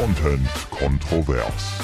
[0.00, 1.78] Content kontrovers.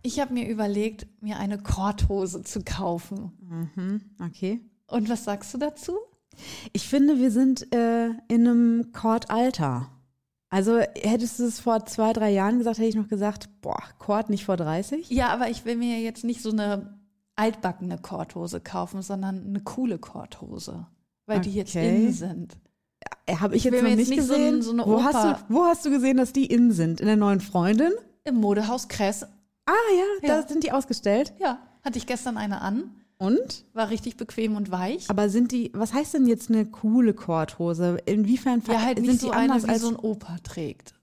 [0.00, 3.32] Ich habe mir überlegt, mir eine Korthose zu kaufen.
[3.42, 4.62] Mhm, okay.
[4.86, 5.98] Und was sagst du dazu?
[6.72, 9.90] Ich finde, wir sind äh, in einem Kordalter.
[10.48, 14.30] Also hättest du es vor zwei, drei Jahren gesagt, hätte ich noch gesagt, boah, Kord
[14.30, 15.10] nicht vor 30?
[15.10, 16.98] Ja, aber ich will mir jetzt nicht so eine
[17.34, 20.86] altbackene Korthose kaufen, sondern eine coole Korthose,
[21.26, 22.06] weil die jetzt Okay.
[22.06, 22.56] in sind.
[23.40, 24.62] Habe ich, Ich jetzt noch jetzt nicht so gesehen.
[24.62, 27.00] so eine wo, hast du, wo hast du gesehen, dass die in sind?
[27.00, 27.92] In der neuen Freundin?
[28.24, 29.24] Im Modehaus Kress,
[29.68, 29.72] Ah
[30.22, 30.40] ja, Ja.
[30.42, 31.32] da sind die ausgestellt.
[31.40, 32.84] ja, hatte ich gestern eine an,
[33.18, 33.64] Und?
[33.72, 35.10] war richtig bequem und weich.
[35.10, 37.98] Aber sind die, was heißt denn jetzt eine coole Kordhose?
[38.06, 40.94] Inwiefern Ja, halt sind nicht die so eine, anders wie als so ein Opa trägt.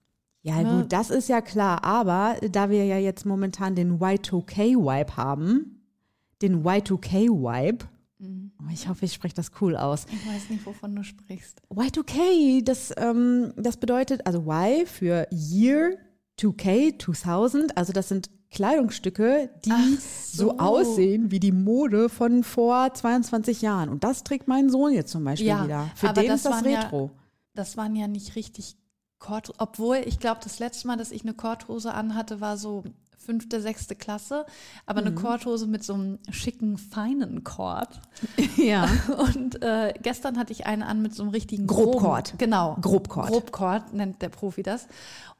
[0.42, 0.80] Ja, Ne?
[0.82, 1.84] gut, das ist ja klar.
[1.84, 5.82] Aber da wir ja jetzt momentan den Y2K-Vibe haben,
[6.42, 7.88] den Y2K-Vibe, Mhm.
[7.90, 7.93] oh,
[8.72, 10.06] ich hoffe, ich spreche das cool aus.
[10.10, 11.60] Ich weiß nicht, wovon du sprichst.
[11.70, 15.96] Y2K, das, ähm, das bedeutet, also Y für Year,
[16.38, 20.50] 2K, 2000, also das sind Kleidungsstücke, die so.
[20.50, 20.58] so.
[20.58, 23.88] aussehen wie die Mode von vor 22 Jahren.
[23.88, 25.90] Und das trägt mein Sohn jetzt zum Beispiel Ja, wieder.
[25.96, 27.10] Für den das ist das waren ja- Retro.
[27.54, 28.76] Das waren ja nicht richtig
[29.18, 32.84] Kord, obwohl ich glaube, das letzte Mal, dass ich eine Korthose anhatte, war so
[33.24, 34.46] fünfte, sechste Klasse,
[34.86, 35.06] aber Mhm.
[35.06, 38.00] eine Korthose mit so einem schicken, feinen Kord.
[38.56, 38.88] ja.
[39.30, 42.34] Und äh, gestern hatte ich eine an mit so einem richtigen Grobkord.
[42.38, 42.76] Genau.
[42.80, 43.28] Grobkord.
[43.28, 44.86] Grobkord nennt der Profi das.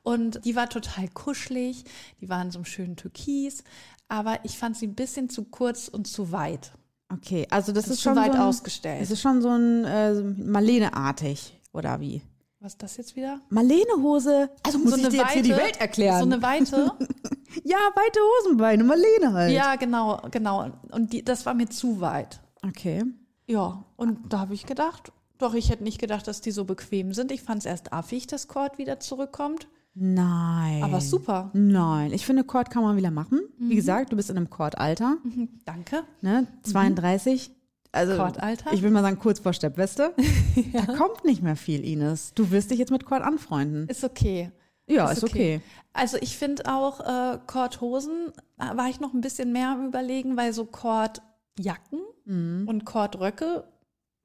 [0.02, 1.84] Und die war total kuschelig,
[2.20, 3.64] die war in so einem schönen Türkis,
[4.08, 6.72] aber ich fand sie ein bisschen zu kurz und zu weit.
[7.10, 9.00] Okay, also das ist zu schon weit so ein, ausgestellt.
[9.02, 12.22] Es ist schon so ein äh, Marlene-artig, oder wie?
[12.64, 13.42] Was ist das jetzt wieder?
[13.50, 16.20] Marlene-Hose, also muss ich dir jetzt hier die Welt erklären.
[16.20, 16.92] So eine Weite.
[17.62, 19.52] ja, weite Hosenbeine, Marlene halt.
[19.52, 20.70] Ja, genau, genau.
[20.90, 22.40] Und die, das war mir zu weit.
[22.66, 23.04] Okay.
[23.46, 27.12] Ja, und da habe ich gedacht, doch, ich hätte nicht gedacht, dass die so bequem
[27.12, 27.32] sind.
[27.32, 29.68] Ich fand es erst affig, dass Cord wieder zurückkommt.
[29.92, 30.82] Nein.
[30.82, 31.50] Aber super.
[31.52, 33.42] Nein, ich finde, Kord kann man wieder machen.
[33.58, 33.68] Mhm.
[33.68, 35.18] Wie gesagt, du bist in einem Kord-Alter,
[35.66, 36.04] Danke.
[36.22, 36.46] ne?
[36.62, 37.50] 32.
[37.94, 38.72] Also, Kord-Alter?
[38.72, 40.14] ich will mal sagen, kurz vor Steppweste.
[40.72, 42.32] Da kommt nicht mehr viel, Ines.
[42.34, 43.88] Du wirst dich jetzt mit Kord anfreunden.
[43.88, 44.50] Ist okay.
[44.86, 45.60] Ja, ist okay.
[45.92, 50.36] Also ich finde auch äh, Kordhosen, da war ich noch ein bisschen mehr am überlegen,
[50.36, 53.64] weil so Kordjacken und Kordröcke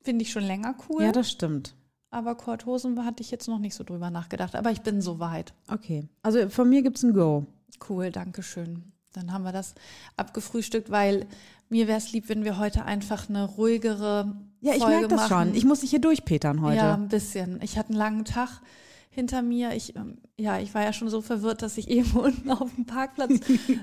[0.02, 1.02] finde ich schon länger cool.
[1.02, 1.06] Mhm.
[1.06, 1.75] Ja, das stimmt.
[2.12, 4.56] aber Kordhosen hatte ich jetzt noch nicht so drüber nachgedacht.
[4.56, 5.53] Aber ich bin so weit.
[5.72, 6.08] Okay.
[6.24, 7.46] Also von mir gibt's ein Go.
[7.88, 8.91] Cool, danke schön.
[9.14, 9.75] Dann haben wir das
[10.18, 11.25] abgefrühstückt, weil
[11.70, 15.47] mir wäre es lieb, wenn wir heute einfach eine ruhigere Ja, ich merke das machen.
[15.47, 15.56] schon.
[15.56, 16.78] Ich muss dich hier durchpetern heute.
[16.78, 17.59] Ja, ein bisschen.
[17.62, 18.62] Ich hatte einen langen Tag
[19.12, 19.74] hinter mir.
[19.74, 22.86] Ich, ähm, ja, ich war ja schon so verwirrt, dass ich eben unten auf dem
[22.86, 23.31] Parkplatz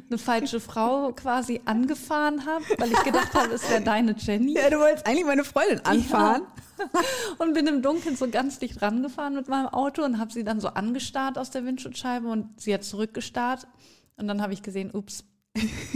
[0.08, 4.54] eine falsche Frau quasi angefahren habe, weil ich gedacht habe, es wäre deine Jenny.
[4.54, 6.42] Ja, du wolltest eigentlich meine Freundin anfahren.
[7.38, 10.60] Und bin im Dunkeln so ganz dicht rangefahren mit meinem Auto und habe sie dann
[10.60, 13.66] so angestarrt aus der Windschutzscheibe und sie hat zurückgestarrt.
[14.16, 15.24] Und dann habe ich gesehen, ups,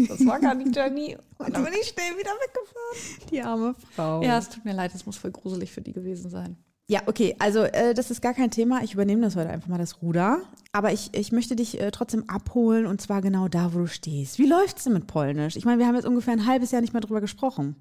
[0.08, 1.16] das war gar nicht Jenny.
[1.38, 3.31] Und dann bin ich schnell wieder weggefahren.
[3.31, 4.22] Die arme Frau.
[4.22, 6.56] Ja, es tut mir leid, es muss voll gruselig für die gewesen sein.
[6.88, 8.82] Ja, okay, also äh, das ist gar kein Thema.
[8.82, 10.42] Ich übernehme das heute einfach mal das Ruder.
[10.72, 14.38] Aber ich, ich möchte dich äh, trotzdem abholen und zwar genau da, wo du stehst.
[14.38, 15.54] Wie läuft's denn mit Polnisch?
[15.56, 17.76] Ich meine, wir haben jetzt ungefähr ein halbes Jahr nicht mehr drüber gesprochen.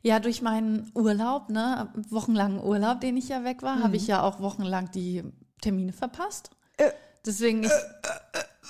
[0.00, 4.22] Ja, durch meinen Urlaub, ne, wochenlangen Urlaub, den ich ja weg war, habe ich ja
[4.22, 5.22] auch wochenlang die
[5.60, 6.50] Termine verpasst.
[7.26, 7.70] Deswegen, ich,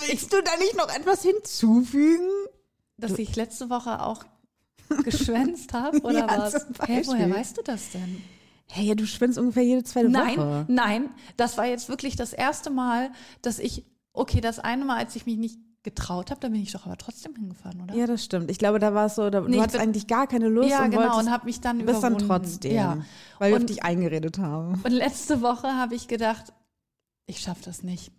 [0.06, 2.28] Willst du da nicht noch etwas hinzufügen?
[2.98, 4.24] dass ich letzte Woche auch
[5.04, 6.54] geschwänzt habe, oder Ja, was?
[6.86, 8.22] Hä, woher weißt du das denn?
[8.68, 10.64] Hey, ja, du schwimmst ungefähr jede zweite Nein, Woche.
[10.68, 13.10] nein, das war jetzt wirklich das erste Mal,
[13.42, 13.84] dass ich,
[14.14, 16.96] okay, das eine Mal, als ich mich nicht getraut habe, da bin ich doch aber
[16.96, 17.94] trotzdem hingefahren, oder?
[17.94, 18.50] Ja, das stimmt.
[18.50, 20.70] Ich glaube, da war es so, da, Nee, du hattest bin- eigentlich gar keine Lust
[20.70, 22.26] Ja, und genau, wolltest, und habe mich dann bist dann überwunden.
[22.44, 22.98] trotzdem, Ja.
[23.38, 24.80] weil wir auf dich eingeredet haben.
[24.82, 26.52] Und letzte Woche habe ich gedacht,
[27.26, 28.10] ich schaffe das nicht.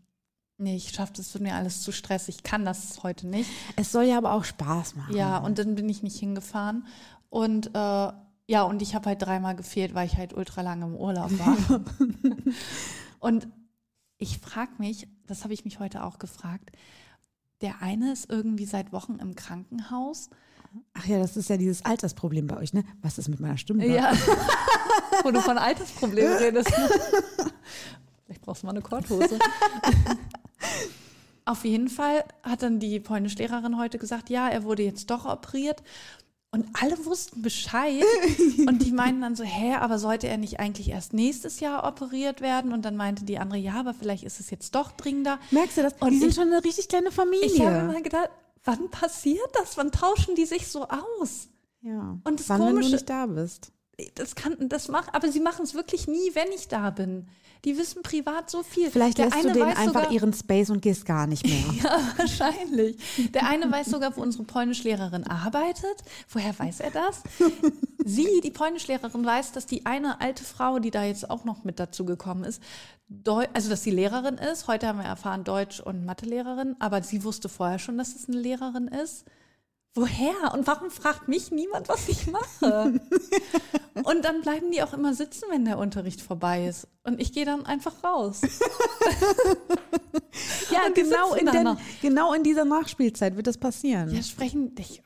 [0.59, 2.38] Nee, ich schaffe das, wird mir alles zu stressig.
[2.38, 3.50] Ich kann das heute nicht.
[3.75, 5.16] Es soll ja aber auch Spaß machen.
[5.16, 6.88] Ja, und dann bin ich nicht hingefahren.
[7.30, 8.12] Und äh,
[8.50, 11.57] ja, und ich habe halt dreimal gefehlt, weil ich halt ultra lange im Urlaub war.
[13.19, 13.48] und
[14.18, 16.71] ich frage mich, das habe ich mich heute auch gefragt,
[17.62, 20.30] der eine ist irgendwie seit Wochen im Krankenhaus.
[20.94, 22.83] Ach ja, das ist ja dieses Altersproblem bei euch, ne?
[23.01, 23.86] Was ist mit meiner Stimme?
[23.86, 24.12] Ja.
[25.24, 26.69] Wo du von Altersproblemen redest.
[26.69, 26.89] ne?
[28.25, 29.39] Vielleicht brauchst du mal eine Korthose.
[31.46, 35.81] Auf jeden Fall hat dann die Polnischlehrerin heute gesagt, ja, er wurde jetzt doch operiert.
[36.52, 38.04] Und alle wussten Bescheid.
[38.68, 42.42] Und die meinten dann so, hä, aber sollte er nicht eigentlich erst nächstes Jahr operiert
[42.42, 42.74] werden?
[42.74, 45.40] Und dann meinte die andere, ja, aber vielleicht ist es jetzt doch dringender.
[45.52, 45.94] Merkst du das?
[46.00, 47.46] Und die sind ich- schon eine richtig kleine Familie.
[47.48, 48.30] Ich habe immer gedacht,
[48.64, 49.78] wann passiert das?
[49.78, 51.50] Wann tauschen die sich so aus?
[51.81, 52.18] ja.
[52.24, 53.72] Und das Wann, wenn du Komische- nicht da bist.
[54.15, 57.27] Das kann, das macht, aber sie machen es wirklich nie, wenn ich da bin.
[57.65, 58.91] Die wissen privat so viel.
[58.91, 61.63] Vielleicht Der lässt du denen einfach sogar, ihren Space und gehst gar nicht mehr.
[61.83, 62.97] Ja, wahrscheinlich.
[63.33, 66.03] Der eine weiß sogar, wo unsere Polnischlehrerin arbeitet.
[66.29, 67.23] Woher weiß er das?
[68.05, 71.79] Sie, die Polnischlehrerin, weiß, dass die eine alte Frau, die da jetzt auch noch mit
[71.79, 72.61] dazu gekommen ist,
[73.09, 74.67] Deu also dass sie Lehrerin ist.
[74.67, 78.38] Heute haben wir erfahren Deutsch- und Mathelehrerin, aber sie wusste vorher schon, dass es eine
[78.38, 79.25] Lehrerin ist.
[79.94, 80.54] Woher?
[80.54, 83.00] Und warum fragt mich niemand, was ich mache?
[84.04, 86.88] und dann bleiben die auch immer sitzen, wenn der Unterricht vorbei ist.
[87.04, 88.42] Und ich gehe dann einfach raus.
[90.72, 94.13] Ja, genau in, den, genau in dieser Nachspielzeit wird das passieren.
[94.13, 94.75] Ja, sprechen.
[94.78, 95.01] Ich,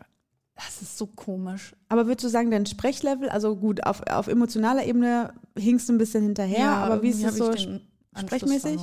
[0.55, 1.73] das ist so komisch.
[1.89, 5.97] Aber würdest du sagen, dein Sprechlevel, also gut, auf, auf emotionaler Ebene hinkst du ein
[5.97, 7.53] bisschen hinterher, aber wie ist es so
[8.17, 8.81] sprechmäßig?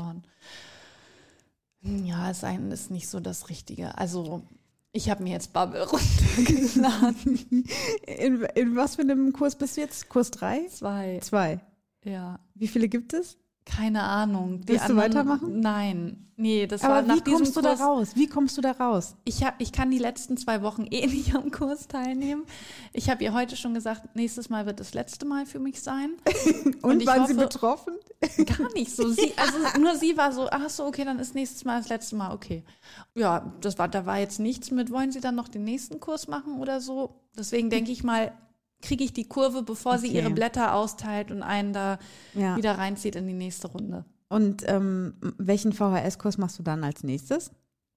[1.83, 3.97] Ja, ein, ist nicht so das Richtige.
[3.97, 4.43] Also,
[4.93, 7.65] ich habe mir jetzt Bubble runtergeladen.
[8.07, 10.09] In, in was für einem Kurs bist du jetzt?
[10.09, 10.67] Kurs 3?
[10.69, 11.19] Zwei.
[11.23, 11.61] Zwei.
[12.05, 12.41] Ja.
[12.55, 13.39] Wie viele gibt es?
[13.77, 14.61] Keine Ahnung.
[14.63, 15.61] Die Willst du weitermachen?
[15.61, 16.25] Nein.
[16.41, 17.81] Nee, das war Aber nach wie kommst du da Kurs.
[17.81, 18.09] raus?
[18.15, 19.17] Wie kommst du da raus?
[19.25, 22.45] Ich, hab, ich kann die letzten zwei Wochen eh nicht am Kurs teilnehmen.
[22.93, 26.13] Ich habe ihr heute schon gesagt, nächstes Mal wird das letzte Mal für mich sein.
[26.83, 27.95] Und, ich waren sie hoffe- betroffen?
[28.59, 29.09] Gar nicht so.
[29.09, 32.15] Sie, also nur sie war so, ach so, okay, dann ist nächstes Mal das letzte
[32.17, 32.65] Mal, okay.
[33.15, 36.29] Ja, das war, da war jetzt nichts mit, wollen Sie dann noch den nächsten Kurs
[36.29, 37.17] machen oder so?
[37.37, 38.33] Deswegen denke ich mal,
[38.83, 40.19] kriege ich die Kurve, bevor sie Okay.
[40.19, 41.99] ihre Blätter austeilt und einen da
[42.35, 42.57] Ja.
[42.57, 44.05] wieder reinzieht in die nächste Runde.
[44.29, 47.51] Und ähm, welchen VHS-Kurs machst du dann als nächstes?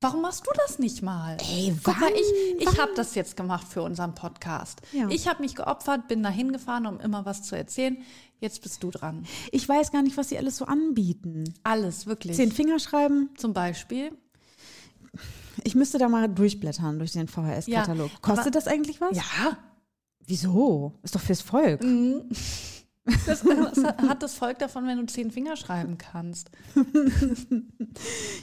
[0.04, 1.38] Warum machst du das nicht mal?
[1.52, 2.14] Ey, Guck mal, wann?
[2.16, 4.82] ich, ich habe das jetzt gemacht für unseren Podcast.
[4.94, 5.08] Ja.
[5.10, 7.98] Ich habe mich geopfert, bin da hingefahren, um immer was zu erzählen.
[8.40, 9.28] Jetzt bist du dran.
[9.52, 11.54] Ich weiß gar nicht, was sie alles so anbieten.
[11.62, 12.36] Alles, wirklich.
[12.36, 13.30] Zehn Finger schreiben.
[13.38, 14.12] Zum Beispiel.
[15.64, 18.10] Ich müsste da mal durchblättern durch den VHS-Katalog.
[18.12, 19.16] Ja, Kostet das eigentlich was?
[19.16, 19.58] Ja,
[20.28, 20.94] Wieso?
[21.04, 21.82] Ist doch fürs Volk.
[23.26, 26.52] Das, was hat das Volk davon, wenn du zehn Finger schreiben kannst?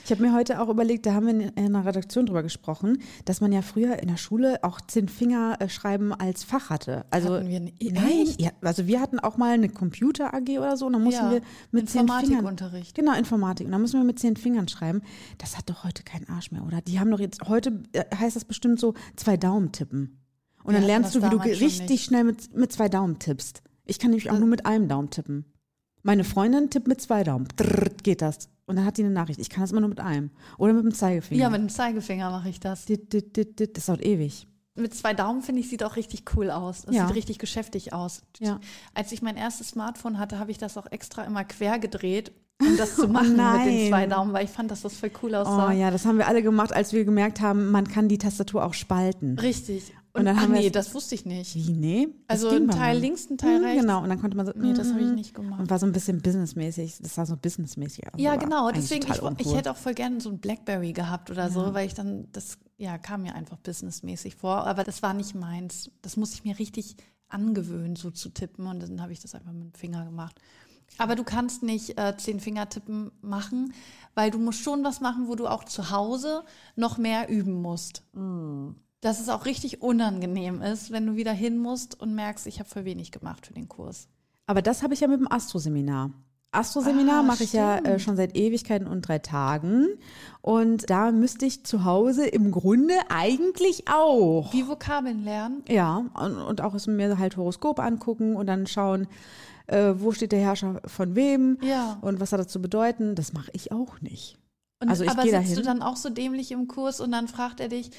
[0.03, 3.39] Ich habe mir heute auch überlegt, da haben wir in einer Redaktion drüber gesprochen, dass
[3.39, 7.05] man ja früher in der Schule auch zehn Finger äh, schreiben als Fach hatte.
[7.09, 7.81] Also Hatten wir nicht.
[7.93, 8.41] nein, Echt?
[8.41, 11.31] ja, also wir hatten auch mal eine Computer AG oder so, und dann mussten Ja,
[11.31, 11.41] wir
[11.71, 12.19] mit zehn Fingern.
[12.23, 12.95] Informatikunterricht.
[12.95, 13.65] Genau, Informatik.
[13.65, 15.01] Und dann müssen wir mit zehn Fingern schreiben.
[15.37, 16.81] Das hat doch heute keinen Arsch mehr, oder?
[16.81, 20.18] Die haben doch jetzt, heute äh, heißt das bestimmt so, zwei Daumen tippen.
[20.63, 22.03] Und dann lernst du, wie du richtig nicht.
[22.05, 23.61] schnell mit, mit zwei Daumen tippst.
[23.85, 25.45] Ich kann nämlich auch nur mit einem Daumen tippen.
[26.03, 27.47] Meine Freundin tippt mit zwei Daumen.
[27.55, 28.49] Drrrt, geht das.
[28.65, 29.39] Und dann hat die eine Nachricht.
[29.39, 30.29] Ich kann das immer nur mit einem.
[30.57, 31.41] Oder mit dem Zeigefinger.
[31.41, 32.85] Ja, mit dem Zeigefinger mache ich das.
[32.85, 34.47] Das dauert ewig.
[34.75, 36.83] Mit zwei Daumen finde ich, sieht auch richtig cool aus.
[36.83, 37.07] Das Ja.
[37.07, 38.21] sieht richtig geschäftig aus.
[38.39, 38.59] Ja.
[38.93, 42.31] Als ich mein erstes Smartphone hatte, habe ich das auch extra immer quer gedreht,
[42.61, 43.67] um das zu machen mit nein.
[43.67, 45.73] den zwei Daumen, weil ich fand, dass das voll cool Oh aussah.
[45.73, 48.73] ja, das haben wir alle gemacht, als wir gemerkt haben, man kann die Tastatur auch
[48.73, 49.37] spalten.
[49.39, 49.93] Richtig.
[50.11, 51.53] Und Und, dann haben wir nee, das wusste ich nicht.
[51.55, 52.07] Wie, nee?
[52.27, 53.01] Also ein Teil mir.
[53.01, 53.81] links, ein Teil Mhm, rechts.
[53.81, 54.53] Genau, und dann konnte man so.
[54.55, 55.15] Nee, das habe ich mhm.
[55.15, 55.59] nicht gemacht.
[55.59, 56.97] Und war so ein bisschen businessmäßig.
[56.99, 58.19] Das sah so businessmäßig aus.
[58.19, 58.71] Ja, genau.
[58.71, 61.93] Deswegen, ich, ich hätte auch voll gerne so ein Blackberry gehabt oder so, weil ich
[61.93, 64.65] dann, das ja, kam mir einfach businessmäßig vor.
[64.65, 65.91] Aber das war nicht meins.
[66.01, 66.95] Das muss ich mir richtig
[67.27, 68.65] angewöhnen, so zu tippen.
[68.65, 70.41] Und dann habe ich das einfach mit dem Finger gemacht.
[70.97, 73.73] Aber du kannst nicht äh, zehn Fingertippen machen,
[74.15, 76.43] weil du musst schon was machen, wo du auch zu Hause
[76.75, 78.03] noch mehr üben musst.
[79.01, 82.69] Dass es auch richtig unangenehm ist, wenn du wieder hin musst und merkst, ich habe
[82.69, 84.07] voll wenig gemacht für den Kurs.
[84.45, 86.11] Aber das habe ich ja mit dem Astro-Seminar.
[86.51, 89.87] Astro-Seminar Ah, mache ich ja äh, schon seit Ewigkeiten und drei Tagen.
[90.41, 94.51] Und da müsste ich zu Hause im Grunde eigentlich auch.
[94.51, 95.63] Wie Vokabeln lernen?
[95.69, 99.07] Ja, und, und auch mir halt Horoskop angucken und dann schauen,
[99.67, 101.99] äh, wo steht der Herrscher von wem Ja.
[102.01, 103.13] und was hat das zu bedeuten.
[103.13, 104.39] Das mache ich auch nicht.
[104.81, 105.55] Und, Also ich aber sitzt dahin.
[105.57, 107.91] du dann auch so dämlich im Kurs und dann fragt er dich,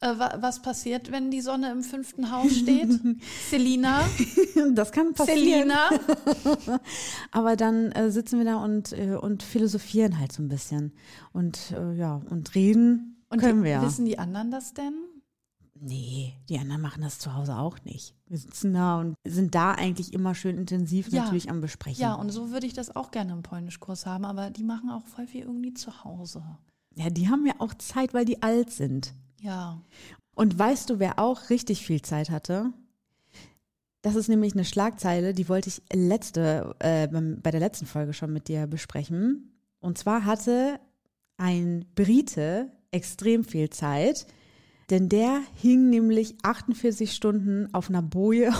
[0.00, 2.88] äh, wa was passiert, wenn die Sonne im fünften Haus steht?
[3.50, 4.00] Selina?
[4.72, 5.70] Das kann passieren.
[5.70, 5.90] Selina?
[7.30, 10.92] Aber dann äh, sitzen wir da und, äh, und philosophieren halt so ein bisschen.
[11.32, 13.82] Und äh, ja, und reden Und können die, wir ja.
[13.82, 14.94] wissen die anderen das denn?
[15.86, 18.14] Nee, die anderen machen das zu Hause auch nicht.
[18.26, 21.24] Wir sitzen da und sind da eigentlich immer schön intensiv Ja.
[21.24, 22.00] natürlich am Besprechen.
[22.00, 25.04] Ja, und so würde ich das auch gerne im Polnischkurs haben, aber die machen auch
[25.04, 26.42] voll viel irgendwie zu Hause.
[26.96, 29.12] ja, die haben ja auch Zeit, weil die alt sind.
[29.40, 29.80] Ja.
[30.34, 32.72] Und weißt du, wer auch richtig viel Zeit hatte?
[34.02, 38.32] Das ist nämlich eine Schlagzeile, die wollte ich letzte, äh, bei der letzten Folge schon
[38.32, 39.52] mit dir besprechen.
[39.80, 40.78] Und zwar hatte
[41.36, 44.26] ein Brite extrem viel Zeit,
[44.90, 48.52] denn der hing nämlich 48 Stunden auf einer Boje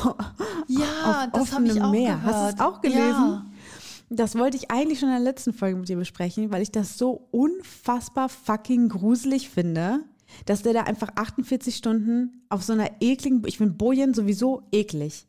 [0.68, 2.16] Ja, auf offenem Meer.
[2.16, 2.22] gehört.
[2.34, 3.00] Hast du es auch gelesen?
[3.02, 3.46] Ja.
[4.10, 6.98] Das wollte ich eigentlich schon in der letzten Folge mit dir besprechen, weil ich das
[6.98, 10.00] so unfassbar fucking gruselig finde,
[10.46, 15.26] dass der da einfach 48 Stunden auf so einer ekligen, ich finde Bojen sowieso eklig.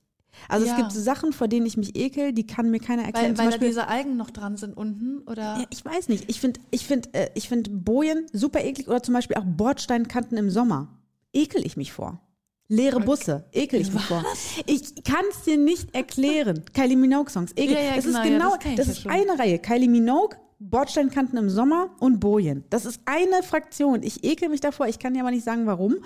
[0.50, 0.74] Also Ja.
[0.74, 3.30] es gibt so Sachen, vor denen ich mich ekel, die kann mir keiner erklären.
[3.30, 5.58] Weil, Zum weil da Beispiel- diese Algen noch dran sind unten, oder?
[5.60, 6.26] ja, ich weiß nicht.
[6.30, 10.38] Ich finde ich find, äh, ich find Bojen super eklig oder zum Beispiel auch Bordsteinkanten
[10.38, 10.88] im Sommer.
[11.34, 12.22] Ekel ich mich vor.
[12.68, 14.24] Leere Busse, ekel ich mich vor.
[14.66, 16.64] Ich kann es dir nicht erklären.
[16.74, 17.76] Kylie Minogue-Songs, ekel.
[17.76, 19.60] Ja, ja, das genau, ist ja, genau, das das ist eine Reihe.
[19.60, 22.64] Kylie Minogue, Bordsteinkanten im Sommer und Bojen.
[22.72, 24.02] Das ist eine Fraktion.
[24.02, 25.98] Ich ekel mich davor, ich kann dir aber nicht sagen, warum.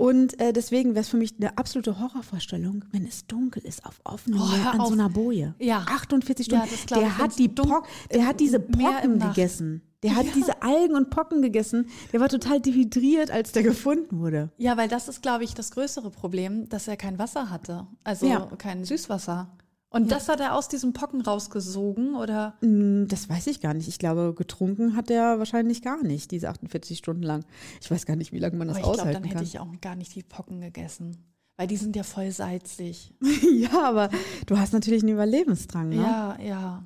[0.00, 4.00] Und äh, deswegen wäre es für mich eine absolute Horrorvorstellung, wenn es dunkel ist auf
[4.04, 4.86] offenem Oh, Meer an auf.
[4.88, 5.54] so einer Boje.
[5.58, 5.84] Ja.
[5.86, 6.74] 48 Ja, Stunden.
[6.74, 9.82] ich, der, hat die Pock, der hat diese Pocken gegessen.
[10.02, 11.88] Der hat diese Algen und Pocken gegessen.
[12.14, 14.48] Der war total dehydriert, als der gefunden wurde.
[14.56, 17.86] Ja, weil das ist, glaube ich, das größere Problem, dass er kein Wasser hatte.
[18.02, 18.46] Also Ja.
[18.56, 19.50] kein Süßwasser.
[19.92, 22.54] Und das hat er aus diesem Pocken rausgesogen, oder?
[22.60, 23.88] Hm, Das weiß ich gar nicht.
[23.88, 27.44] Ich glaube, getrunken hat er wahrscheinlich gar nicht, diese 48 Stunden lang.
[27.80, 29.44] Ich weiß gar nicht, wie lange man das Aber ich glaube, aushalten dann hätte kann.
[29.44, 31.16] ich auch gar nicht die Pocken gegessen.
[31.56, 33.12] Weil die sind ja voll salzig.
[33.52, 34.10] ja, aber
[34.46, 35.96] du hast natürlich einen Überlebensdrang, ne?
[35.96, 36.84] Ja, ja.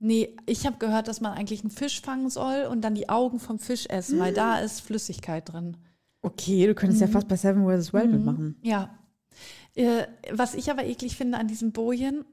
[0.00, 3.38] Nee, ich habe gehört, dass man eigentlich einen Fisch fangen soll und dann die Augen
[3.38, 5.76] vom Fisch essen, weil da ist Flüssigkeit drin.
[6.22, 7.06] Okay, du könntest Mhm.
[7.06, 7.92] ja fast bei Seven vs.
[7.92, 8.56] Wild mitmachen.
[8.62, 8.90] Ja.
[9.74, 12.24] Äh, was ich aber eklig finde an diesem Bojen,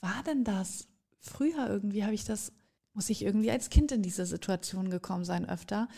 [0.00, 0.86] wo war denn das?
[1.18, 2.52] Früher irgendwie habe ich das,
[2.94, 5.88] muss ich irgendwie als Kind in diese Situation gekommen sein öfter,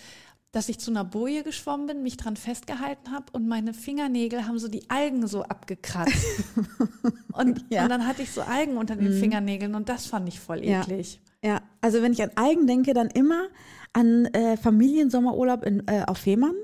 [0.51, 4.59] dass ich zu einer Boje geschwommen bin, mich dran festgehalten habe und meine Fingernägel haben
[4.59, 6.13] so die Algen so abgekratzt.
[7.33, 7.85] und, Ja.
[7.85, 10.83] und dann hatte ich so Algen unter den Fingernägeln und das fand ich voll Ja.
[10.83, 11.21] eklig.
[11.43, 13.49] Ja, also wenn ich an Algen denke, dann immer
[13.95, 16.55] an äh, Familiensommerurlaub in, äh, auf Fehmarn.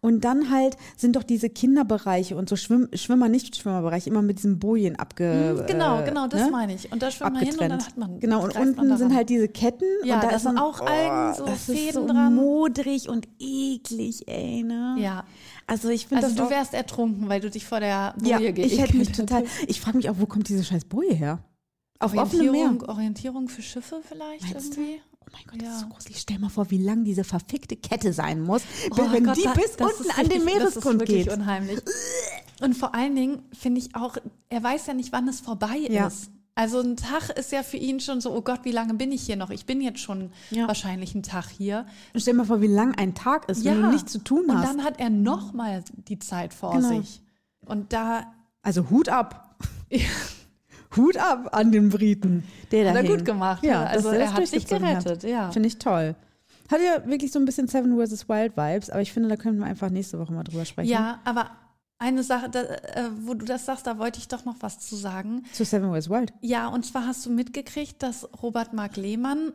[0.00, 4.38] Und dann halt sind doch diese Kinderbereiche und so Schwimm Schwimmer, nicht Schwimmerbereich, immer mit
[4.38, 5.64] diesen Bojen abge.
[5.66, 6.50] Genau, äh, genau, das ne?
[6.50, 6.92] meine ich.
[6.92, 7.82] Und da schwimmt man hin und abgetrennt.
[7.82, 8.20] dann hat man.
[8.20, 9.84] genau, und unten sind halt diese Ketten.
[10.04, 12.34] Ja, und da da ist sind auch Algen, so das ist so Fäden dran.
[12.34, 14.96] modrig und eklig, ey, ne?
[14.98, 15.24] Ja.
[15.66, 18.64] Also ich finde Also das du wärst ertrunken, weil du dich vor der Boje ja,
[18.64, 21.40] ich hätte mich total, ich frage mich auch, wo kommt diese scheiß Boje her?
[21.98, 22.88] Auf offenem Meer.
[22.88, 24.80] Orientierung, für Schiffe vielleicht Meinst du?
[25.28, 25.74] Oh mein Gott, das Ja.
[25.74, 26.18] ist so gruselig.
[26.18, 29.52] Stell mal vor, wie lang diese verfickte Kette sein muss, Oh wenn Gott, die da-
[29.54, 31.32] bis unten ist an den richtig- das ist Meeresgrund wirklich geht.
[31.36, 31.80] unheimlich.
[32.62, 34.16] Und vor allen Dingen finde ich auch,
[34.48, 36.06] er weiß ja nicht, wann es vorbei Ja.
[36.06, 36.30] ist.
[36.54, 39.22] Also ein Tag ist ja für ihn schon so, oh Gott, wie lange bin ich
[39.26, 39.50] hier noch?
[39.50, 40.66] Ich bin jetzt schon Ja.
[40.66, 41.84] wahrscheinlich einen Tag hier.
[42.14, 44.56] Und stell mal vor, wie lang ein Tag ist, wenn du nichts zu tun Und
[44.56, 44.66] hast.
[44.68, 46.88] dann hat er noch mal die Zeit vor Genau.
[47.00, 47.20] sich.
[47.66, 49.54] Und da also Hut ab.
[50.96, 52.44] Hut ab an den Briten.
[52.70, 53.62] Der hat er gut gemacht.
[53.64, 54.80] Ja, also dass er er hat sich hat.
[54.80, 55.50] gerettet, ja.
[55.50, 56.14] Finde ich toll.
[56.70, 58.28] Hat ja wirklich so ein bisschen Seven vs.
[58.28, 60.90] Wild Vibes, aber ich finde, da können wir einfach nächste Woche mal drüber sprechen.
[60.90, 61.50] Ja, aber
[61.98, 64.96] eine Sache, da, äh, wo du das sagst, da wollte ich doch noch was zu
[64.96, 65.44] sagen.
[65.52, 66.10] Zu Seven vs.
[66.10, 66.32] Wild.
[66.40, 69.52] Ja, und zwar hast du mitgekriegt, dass Robert Mark Lehmann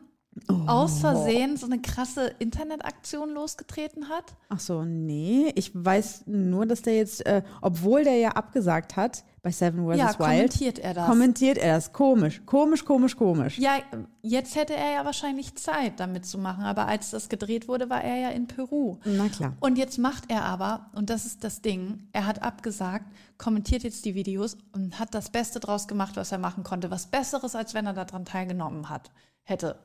[0.50, 0.53] Oh.
[0.65, 4.24] aus Versehen so eine krasse Internetaktion losgetreten hat.
[4.48, 5.51] Ach so, nee.
[5.55, 9.98] Ich weiß nur, dass der jetzt, äh, obwohl der ja abgesagt hat bei Seven vs.
[9.98, 11.07] Ja, Wild, kommentiert er das.
[11.07, 11.93] kommentiert er das.
[11.93, 13.57] Komisch, komisch, komisch, komisch.
[13.57, 13.79] ja,
[14.21, 18.03] jetzt hätte er ja wahrscheinlich Zeit, damit zu machen, aber als das gedreht wurde, war
[18.03, 18.98] er ja in Peru.
[19.03, 19.53] Na klar.
[19.60, 23.05] Und jetzt macht er aber, und das ist das Ding, er hat abgesagt,
[23.38, 26.91] kommentiert jetzt die Videos und hat das Beste draus gemacht, was er machen konnte.
[26.91, 29.10] Was Besseres, als wenn er daran teilgenommen hat,
[29.43, 29.79] hätte.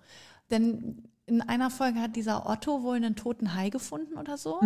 [0.51, 4.61] Denn in einer Folge hat dieser Otto wohl einen toten Hai gefunden oder so.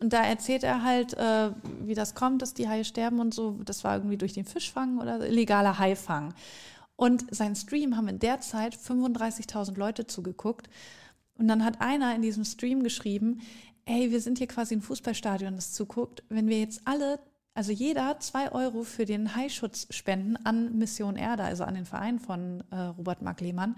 [0.00, 3.60] Und da erzählt er halt, äh, wie das kommt, dass die Haie sterben und so.
[3.64, 6.34] Das war irgendwie durch den Fischfang oder illegaler Haifang.
[6.96, 10.68] Und sein Stream haben in der Zeit 35.000 Leute zugeguckt.
[11.36, 13.40] Und dann hat einer in diesem Stream geschrieben,
[13.86, 16.22] ey, wir sind hier quasi ein Fußballstadion, das zuguckt.
[16.28, 17.18] Wenn wir jetzt alle,
[17.54, 22.18] also jeder zwei Euro für den Haischutz spenden an Mission Erde, also an den Verein
[22.20, 23.76] von äh, Robert Mark Lehmann,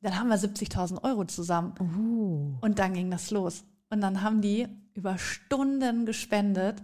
[0.00, 1.74] dann haben wir 70.000 Euro zusammen.
[2.60, 3.64] Und dann ging das los.
[3.94, 6.82] Und dann haben die über Stunden gespendet,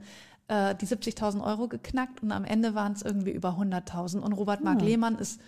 [0.48, 4.20] äh, die 70.000 Euro geknackt und am Ende waren es irgendwie über 100.000.
[4.20, 5.40] Und Robert Mark Lehmann ist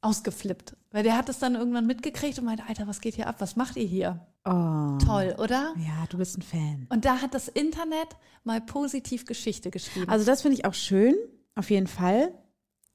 [0.00, 3.36] ausgeflippt, weil der hat es dann irgendwann mitgekriegt und meinte, Alter, was geht hier ab?
[3.38, 4.20] Was macht ihr hier?
[4.44, 4.98] Oh.
[5.04, 5.72] Toll, oder?
[5.78, 6.86] Ja, du bist ein Fan.
[6.90, 8.08] Und da hat das Internet
[8.42, 10.08] mal positiv Geschichte geschrieben.
[10.08, 11.14] Also das finde ich auch schön,
[11.54, 12.32] auf jeden Fall.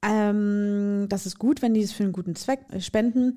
[0.02, 3.36] Ähm, das ist gut, wenn die es für einen guten Zweck äh, spenden.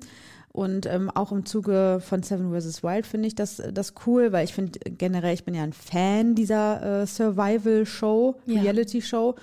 [0.52, 2.84] Und ähm, auch im Zuge von Seven vs.
[2.84, 6.36] Wild finde ich das, das cool, weil ich finde generell, ich bin ja ein Fan
[6.36, 8.62] dieser äh, Survival-Show, Ja.
[8.62, 9.34] Reality-Show.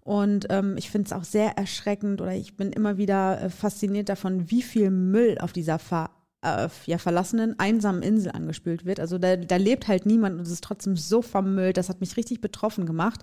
[0.00, 4.08] Und ähm, ich finde es auch sehr erschreckend oder ich bin immer wieder äh, fasziniert
[4.08, 6.10] davon, wie viel Müll auf dieser ver
[6.42, 9.00] äh, ja, verlassenen, einsamen Insel angespült wird.
[9.00, 11.76] Also da, da lebt halt niemand und es ist trotzdem so vermüllt.
[11.76, 13.20] Das hat mich richtig betroffen gemacht.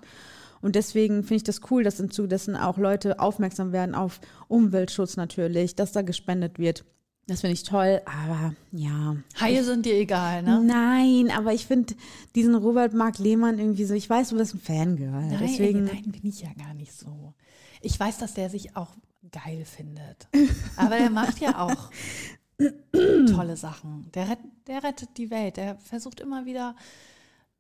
[0.64, 4.22] Und deswegen finde ich das cool, dass im Zuge dessen auch Leute aufmerksam werden auf
[4.48, 6.86] Umweltschutz natürlich, dass da gespendet wird.
[7.28, 9.16] Das finde ich toll, aber ja.
[9.40, 10.62] Haie sind dir egal, ne?
[10.64, 11.96] Nein, aber ich finde
[12.36, 15.12] diesen Robert Mark Lehmann irgendwie so, ich weiß, du bist ein Fangirl.
[15.12, 16.94] Nein, deswegen, nein, bin ich ja gar nicht.
[16.94, 17.34] so.
[17.82, 18.96] Ich weiß, dass der sich auch
[19.32, 20.28] geil findet.
[20.78, 21.90] Aber er macht ja auch
[23.34, 24.10] tolle Sachen.
[24.14, 25.58] Der, rett, der rettet die Welt.
[25.58, 26.76] Der versucht immer wieder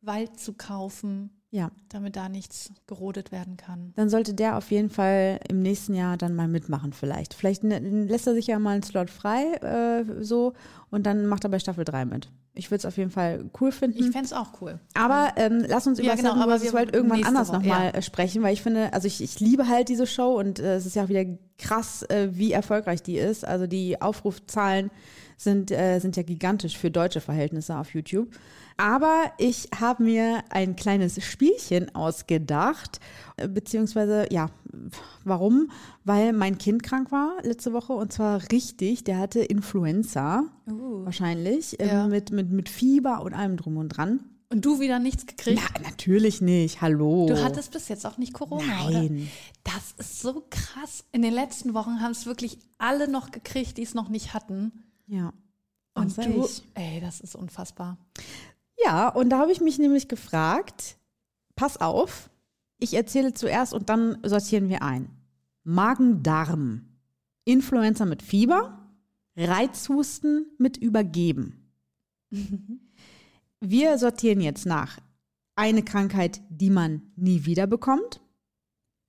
[0.02, 3.94] Wald zu kaufen, Ja, damit da nichts gerodet werden kann.
[3.96, 7.36] dann sollte der auf jeden Fall im nächsten Jahr dann mal mitmachen vielleicht.
[7.36, 10.54] Vielleicht lässt er sich ja mal einen Slot frei, äh, so,
[10.90, 12.32] und dann macht er bei Staffel 3 mit.
[12.56, 14.00] Ich würde es auf jeden Fall cool finden.
[14.00, 14.80] Ich fände es auch cool.
[14.96, 18.00] Aber ähm, lass uns über Ja, genau, aber wir- Wild irgendwann anders nochmal ja.
[18.00, 20.88] äh, sprechen, weil ich finde, also ich, ich liebe halt diese Show und äh, es
[20.88, 21.26] ist ja auch wieder
[21.60, 23.46] krass, äh, wie erfolgreich die ist.
[23.46, 24.90] Also die Aufrufzahlen
[25.38, 28.30] sind, äh, sind ja gigantisch für deutsche Verhältnisse auf YouTube.
[28.78, 33.00] Aber ich habe mir ein kleines Spielchen ausgedacht,
[33.38, 34.50] äh, beziehungsweise, ja,
[35.24, 35.70] warum?
[36.04, 39.04] Weil mein Kind krank war letzte Woche und zwar richtig.
[39.04, 42.08] Der hatte Influenza wahrscheinlich, ähm, Ja.
[42.08, 44.22] mit, mit, mit Fieber und allem drum und dran.
[44.50, 45.60] Und du wieder nichts gekriegt?
[45.74, 46.82] Na, natürlich nicht.
[46.82, 47.25] Hallo.
[47.28, 49.02] Du hattest bis jetzt auch nicht Corona, oder?
[49.02, 49.30] Nein.
[49.63, 51.06] Das ist so krass.
[51.12, 54.72] In den letzten Wochen haben es wirklich alle noch gekriegt, die es noch nicht hatten.
[55.08, 55.34] Ja.
[55.94, 56.64] Und du, ich.
[56.74, 57.98] ey, das ist unfassbar.
[58.84, 60.98] Ja, und da habe ich mich nämlich gefragt,
[61.56, 62.30] pass auf,
[62.80, 65.10] ich erzähle zuerst und dann sortieren wir ein.
[65.64, 66.86] Magen-Darm,
[67.46, 68.80] Influenza mit Fieber,
[69.38, 71.72] Reizhusten mit Übergeben.
[73.60, 75.00] Wir sortieren jetzt nach
[75.56, 78.20] eine Krankheit, die man nie wieder bekommt,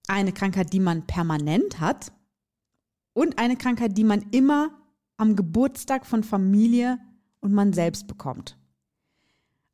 [0.07, 2.13] eine Krankheit, die man permanent hat
[3.15, 4.71] und eine Krankheit, die man immer
[5.17, 6.99] am Geburtstag von Familie
[7.41, 8.57] und man selbst bekommt.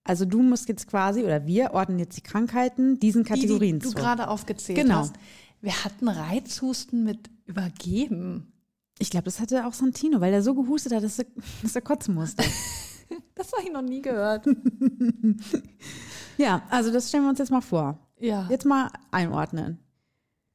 [0.04, 3.84] Also du musst jetzt quasi, oder wir ordnen jetzt die Krankheiten diesen Kategorien die, die
[3.84, 3.94] du zu.
[3.94, 4.96] gerade aufgezählt Genau.
[4.96, 5.14] hast.
[5.60, 8.52] Wir hatten Reizhusten mit Übergeben.
[8.98, 11.26] Ich glaube, das hatte auch Santino, weil er so gehustet hat, dass er,
[11.62, 12.44] dass er kotzen musste.
[13.34, 14.46] Das habe ich noch nie gehört.
[16.38, 17.98] ja, also das stellen wir uns jetzt mal vor.
[18.18, 18.46] Ja.
[18.50, 19.78] Jetzt mal einordnen.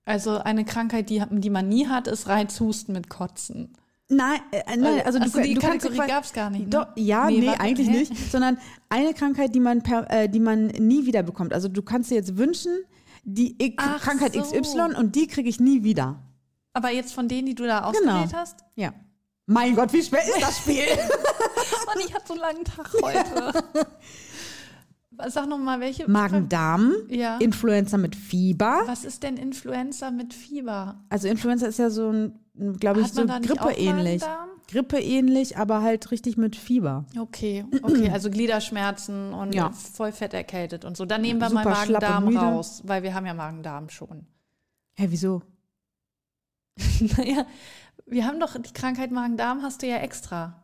[0.06, 3.74] Also eine Krankheit, die, die man nie hat, ist Reizhusten mit Kotzen.
[4.08, 6.66] Nein, äh, nein also du, Ach so, die du kannst Kategorie quasi- gab's gar nicht,
[6.66, 6.70] ne?
[6.70, 7.98] Doch, ja, nee, Nee, warte, eigentlich hä?
[8.00, 8.58] nicht, sondern
[8.90, 11.54] eine Krankheit, die man per, äh, die man nie wieder bekommt.
[11.54, 12.72] Also du kannst dir jetzt wünschen,
[13.24, 14.42] die X Ach Krankheit so.
[14.42, 16.20] XY und die kriege ich nie wieder.
[16.74, 18.12] Aber jetzt von denen, die du da Genau.
[18.20, 18.58] ausgewählt hast?
[18.76, 18.94] Ja.
[19.48, 20.84] Mein Gott, wie schwer ist das Spiel?
[21.88, 23.64] Mann, ich hatte so einen langen Tag heute.
[25.28, 26.10] Sag noch mal, welche?
[26.10, 27.38] Magen-Darm, Ja.
[27.38, 28.82] Influenza mit Fieber.
[28.86, 31.04] Was ist denn Influenza mit Fieber?
[31.10, 32.40] Also Influenza ist ja so ein,
[32.80, 34.22] glaube ich, so auch Grippe-ähnlich.
[34.22, 34.50] Magen-Darm?
[34.68, 37.06] Grippe-ähnlich, aber halt richtig mit Fieber.
[37.20, 39.72] Okay, okay, also Gliederschmerzen und Ja.
[39.72, 41.06] voll fett erkältet und so.
[41.06, 44.26] Dann nehmen wir Super mal Magen-Darm raus, weil wir haben ja Magen-Darm schon.
[44.96, 45.44] Hä, wieso?
[47.18, 47.46] naja,
[48.06, 50.64] wir haben doch die Krankheit Magen-Darm hast du ja extra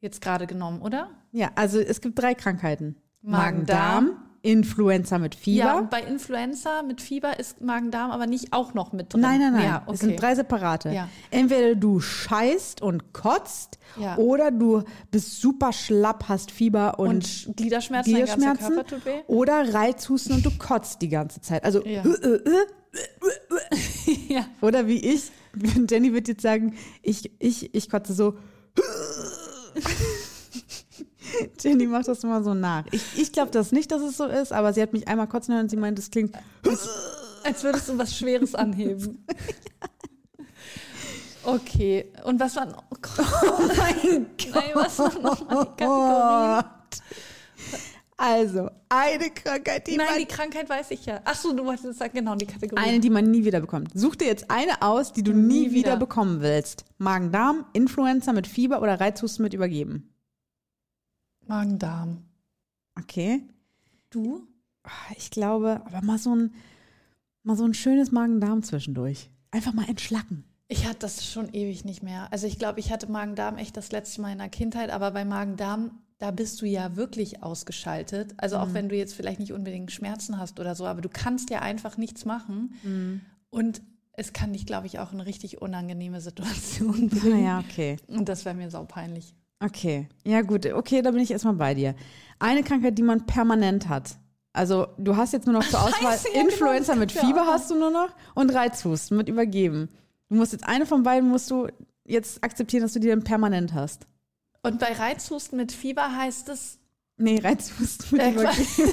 [0.00, 1.10] jetzt gerade genommen, oder?
[1.32, 2.96] Ja, also es gibt drei Krankheiten.
[3.22, 4.22] Magen-Darm.
[4.42, 5.64] Influenza mit Fieber.
[5.64, 9.22] Ja, bei Influenza mit Fieber ist Magen-Darm aber nicht auch noch mit drin.
[9.22, 9.64] Nein, nein, nein.
[9.64, 9.94] Ja, okay.
[9.94, 10.90] Es sind drei separate.
[10.92, 11.08] Ja.
[11.32, 14.16] Entweder du scheißt und kotzt Ja.
[14.18, 19.04] oder du bist super schlapp, hast Fieber und, und Gliederschmerzen, dein ganzer Gliederschmerzen Körper tut
[19.06, 19.22] weh.
[19.26, 21.64] oder Reizhusten und du kotzt die ganze Zeit.
[21.64, 22.02] Also Ja.
[22.04, 24.46] äh, äh, äh, Ja.
[24.60, 25.32] oder wie ich.
[25.90, 28.36] Jenny wird jetzt sagen, ich, ich, ich kotze so.
[31.60, 32.84] Jenny macht das immer so nach.
[32.92, 35.54] Ich, ich glaube das nicht, dass es so ist, aber sie hat mich einmal kotzen
[35.54, 36.34] hören und sie meint, es klingt.
[37.44, 39.24] Als würdest du was Schweres anheben.
[41.44, 46.64] Okay, und was waren oh Gott, Oh mein nein, was waren nochmal die Kategorien?
[48.18, 51.20] Also, eine Krankheit, die Nein, man die Krankheit weiß ich ja.
[51.24, 52.82] Ach so, du wolltest sagen, genau, die Kategorie.
[52.82, 53.90] Eine, die man nie wieder bekommt.
[53.94, 55.90] Such dir jetzt eine aus, die du nie, Nie wieder.
[55.90, 55.96] wieder.
[55.98, 56.86] bekommen willst.
[56.96, 60.15] Magen-Darm, Influenza mit Fieber oder Reizhusten mit Übergeben.
[61.48, 62.18] Magen-Darm.
[62.98, 63.42] Okay.
[64.10, 64.46] Du?
[64.84, 66.54] Ah, Ich glaube, aber mal so ein,
[67.42, 69.30] mal so ein schönes Magen-Darm zwischendurch.
[69.50, 70.44] Einfach mal entschlacken.
[70.68, 72.32] Ich hatte das schon ewig nicht mehr.
[72.32, 75.24] Also ich glaube, ich hatte Magen-Darm echt das letzte Mal in der Kindheit, aber bei
[75.24, 78.34] Magen-Darm, da bist du ja wirklich ausgeschaltet.
[78.38, 81.50] Also auch wenn du jetzt vielleicht nicht unbedingt Schmerzen hast oder so, aber du kannst
[81.50, 83.26] ja einfach nichts machen.
[83.50, 83.82] Und
[84.14, 87.42] es kann dich, glaube ich, auch in eine richtig unangenehme Situation bringen.
[87.42, 87.98] Naja, okay.
[88.08, 89.34] Und das wäre mir saupeinlich.
[89.60, 90.08] Okay.
[90.24, 90.66] Ja, gut.
[90.66, 91.94] Okay, da bin ich erstmal bei dir.
[92.38, 94.16] Eine Krankheit, die man permanent hat.
[94.52, 97.42] Also, du hast jetzt nur noch zur Auswahl ja, genau, Influenza das mit ja Fieber
[97.42, 97.46] auch.
[97.52, 99.88] hast du nur noch und Reizhusten mit Übergeben.
[100.28, 101.68] Du musst jetzt eine von beiden musst du
[102.04, 104.06] jetzt akzeptieren, dass du die dann permanent hast.
[104.62, 106.78] Und bei Reizhusten mit Fieber heißt es,
[107.18, 108.92] Nee, Reizhusten mit Äh, Übergeben.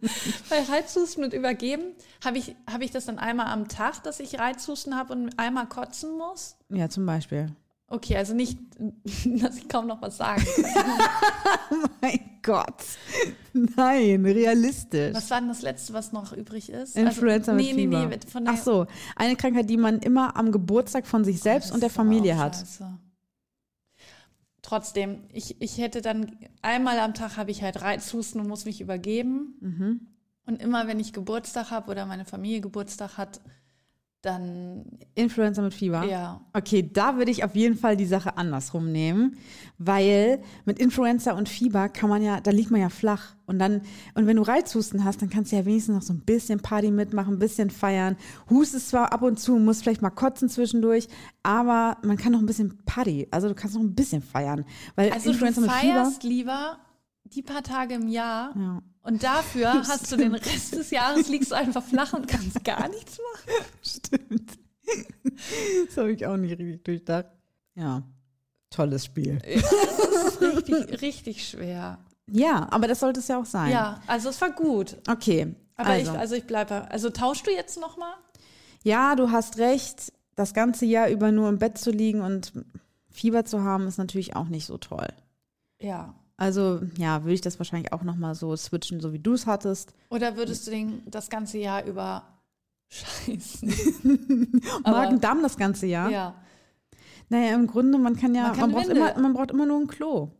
[0.50, 4.38] bei Reizhusten mit Übergeben, habe ich, habe ich das dann einmal am Tag, dass ich
[4.38, 6.56] Reizhusten habe und einmal kotzen muss?
[6.70, 7.48] Ja, zum Beispiel.
[7.86, 8.58] Okay, also nicht,
[9.26, 11.80] dass ich kaum noch was sagen kann.
[12.00, 12.82] Mein Gott.
[13.52, 15.14] Nein, realistisch.
[15.14, 16.96] Was war denn das Letzte, was noch übrig ist?
[16.96, 18.06] Influenza also, mit nee, Fieber.
[18.06, 21.40] Nee, nee, von der, Ach so, eine Krankheit, die man immer am Geburtstag von sich
[21.40, 22.56] selbst Das und der Familie hat.
[22.56, 22.98] scheiße.
[24.62, 28.80] Trotzdem, ich, ich hätte dann einmal am Tag habe ich halt Reizhusten und muss mich
[28.80, 29.58] übergeben.
[29.60, 30.00] Mhm.
[30.46, 33.42] Und immer wenn ich Geburtstag habe oder meine Familie Geburtstag hat,
[34.24, 34.84] dann
[35.14, 36.04] Influenza mit Fieber?
[36.04, 36.40] ja.
[36.52, 39.36] Okay, da würde ich auf jeden Fall die Sache andersrum nehmen,
[39.78, 43.34] weil mit Influenza und Fieber kann man ja, da liegt man ja flach.
[43.46, 43.82] Und dann,
[44.14, 46.90] und wenn du Reizhusten hast, dann kannst du ja wenigstens noch so ein bisschen Party
[46.90, 48.16] mitmachen, ein bisschen feiern.
[48.48, 51.08] Hustest zwar ab und zu, musst vielleicht mal kotzen zwischendurch,
[51.42, 53.28] aber man kann noch ein bisschen Party.
[53.30, 54.64] Also du kannst noch ein bisschen feiern.
[54.96, 55.94] Weil Also Influenza du mit Fieber.
[55.94, 56.78] feierst lieber
[57.24, 58.82] die paar Tage im Jahr Ja.
[59.04, 62.88] Und dafür hast du den Rest des Jahres liegst du einfach flach und kannst gar
[62.88, 63.64] nichts machen.
[63.82, 64.50] Stimmt.
[65.86, 67.26] Das habe ich auch nicht richtig durchdacht.
[67.74, 68.02] Ja,
[68.70, 69.38] tolles Spiel.
[69.40, 71.98] Das ist richtig, richtig schwer.
[72.30, 73.72] Ja, aber das sollte es ja auch sein.
[73.72, 74.98] Ja, also es war gut.
[75.08, 75.54] Okay.
[75.76, 76.12] Aber also.
[76.12, 76.90] ich, also ich bleibe.
[76.90, 78.14] Also tauschst du jetzt noch mal?
[78.82, 80.12] Ja, du hast recht.
[80.36, 82.52] Das ganze Jahr über nur im Bett zu liegen und
[83.10, 85.08] Fieber zu haben, ist natürlich auch nicht so toll.
[85.80, 86.14] Ja.
[86.36, 89.94] Also, ja, würde ich das wahrscheinlich auch nochmal so switchen, so wie du es hattest.
[90.10, 92.24] Oder würdest du den das ganze Jahr über
[92.88, 93.72] scheißen?
[94.84, 96.10] Magen-Darm das ganze Jahr.
[96.10, 96.34] Ja.
[97.28, 98.96] Naja, im Grunde, man kann ja, Man man, kann braucht Windel.
[98.96, 100.30] immer, man braucht immer nur ein Klo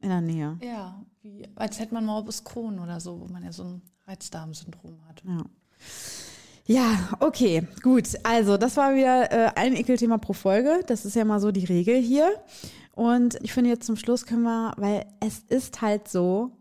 [0.00, 0.58] in der Nähe.
[0.62, 1.04] Ja.
[1.22, 5.22] Wie, als hätte man Morbus Crohn oder so, wo man ja so ein Reizdarmsyndrom hat.
[5.24, 5.42] Ja.
[6.70, 8.10] Ja, okay, gut.
[8.22, 10.84] Also, das war wieder äh, ein Ekelthema pro Folge.
[10.86, 12.32] Das ist ja mal so die Regel hier.
[12.92, 16.52] Und ich finde jetzt zum Schluss können wir, weil es ist halt so,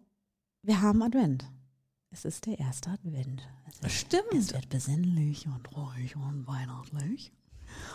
[0.64, 1.46] wir haben Advent.
[2.10, 3.48] Es ist der erste Advent.
[3.84, 4.34] Es, Stimmt.
[4.34, 7.32] es wird besinnlich und ruhig und weihnachtlich.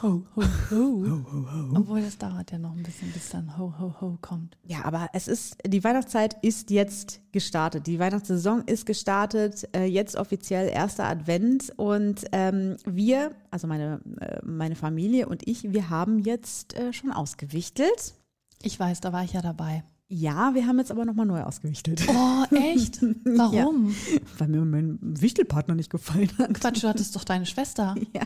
[0.02, 1.74] Ho, ho, ho.
[1.74, 4.56] Obwohl, das dauert ja noch ein bisschen, bis dann Ho, ho, ho kommt.
[4.64, 7.87] Ja, aber es ist, die Weihnachtszeit ist jetzt gestartet.
[7.87, 11.72] Die Weihnachtssaison ist gestartet, äh, jetzt offiziell erster Advent.
[11.76, 17.12] Und ähm, wir, also meine, äh, meine Familie und ich, wir haben jetzt äh, schon
[17.12, 18.14] ausgewichtelt.
[18.62, 19.84] Ich weiß, da war ich ja dabei.
[20.16, 22.07] Ja, wir haben jetzt aber nochmal neu ausgewichtelt.
[22.09, 23.03] Oh, echt?
[23.24, 23.92] Warum?
[24.38, 26.55] Weil mir mein Wichtelpartner nicht gefallen hat.
[26.55, 27.96] Quatsch, du hattest doch deine Schwester.
[28.14, 28.22] Ja.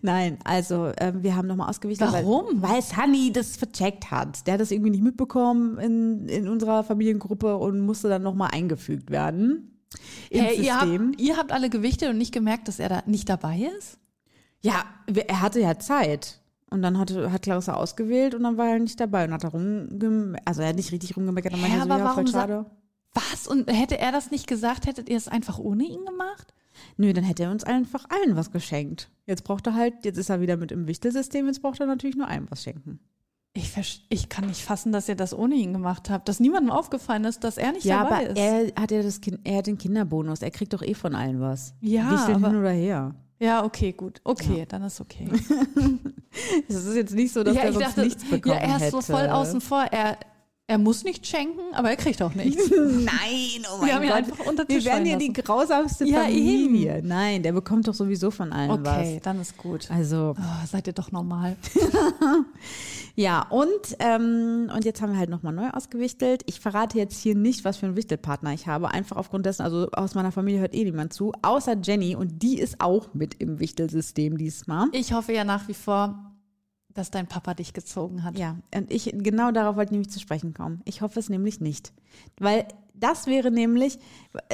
[0.00, 2.10] Nein, also ähm, wir haben nochmal ausgewichtelt.
[2.12, 2.62] Warum?
[2.62, 4.46] Weil, weil Sunny das vercheckt hat.
[4.46, 9.10] Der hat das irgendwie nicht mitbekommen in, in unserer Familiengruppe und musste dann nochmal eingefügt
[9.10, 9.82] werden.
[10.30, 11.08] Hey, ihr, System.
[11.08, 13.98] habt, ihr habt alle gewichtet und nicht gemerkt, dass er da nicht dabei ist?
[14.62, 16.40] Ja, er hatte ja Zeit.
[16.72, 19.48] Und dann hatte, hat Clarissa ausgewählt und dann war er nicht dabei und hat da
[19.48, 22.66] rumgem also er hat nicht richtig rumgemeckert, aber Hä, meinte so, aber ja, voll schade.
[23.14, 23.46] Was?
[23.46, 26.54] Und hätte er das nicht gesagt, hättet ihr es einfach ohne ihn gemacht?
[26.96, 29.10] Nö, dann hätte er uns einfach allen was geschenkt.
[29.26, 32.16] Jetzt braucht er halt, jetzt ist er wieder mit im Wichtelsystem, jetzt braucht er natürlich
[32.16, 33.00] nur einem was schenken.
[33.54, 37.24] Ich, ich kann nicht fassen, dass ihr das ohne ihn gemacht habt, dass niemandem aufgefallen
[37.24, 38.38] ist, dass er nicht Ja, dabei aber ist.
[38.38, 41.38] er hat ja das kind, er hat den Kinderbonus, er kriegt doch eh von allen
[41.38, 41.74] was.
[41.82, 43.14] Ja, Wichteln aber- hin oder her.
[43.42, 44.20] Ja, okay, gut.
[44.24, 45.28] Okay, dann ist okay.
[46.66, 48.82] Es ist jetzt nicht so, dass ja, er sonst dachte, nichts bekommen ja, er ist
[48.84, 48.90] hätte.
[48.92, 49.82] so voll außen vor.
[49.90, 50.16] Er,
[50.72, 52.70] er muss nicht schenken, aber er kriegt auch nichts.
[52.70, 54.16] Nein, oh Wir haben mein ihn Gott.
[54.16, 57.02] einfach unter Wir Tisch werden fallen ja die grausamste Ja, Familie.
[57.04, 59.22] Nein, der bekommt doch sowieso von allen Okay, was.
[59.22, 59.90] dann ist gut.
[59.90, 61.56] Also, Oh, seid ihr doch normal.
[63.14, 66.42] ja, und, ähm, und jetzt haben wir halt nochmal neu ausgewichtelt.
[66.46, 68.90] Ich verrate jetzt hier nicht, was für einen Wichtelpartner ich habe.
[68.90, 72.16] Einfach aufgrund dessen, also aus meiner Familie hört eh niemand zu, außer Jenny.
[72.16, 74.86] Und die ist auch mit im Wichtelsystem diesmal.
[74.92, 76.31] Ich hoffe ja nach wie vor,
[76.94, 78.38] dass dein Papa dich gezogen hat.
[78.38, 80.82] Ja, und ich, genau darauf wollte ich nämlich zu sprechen kommen.
[80.84, 81.92] Ich hoffe es nämlich nicht.
[82.38, 83.98] Weil das wäre nämlich,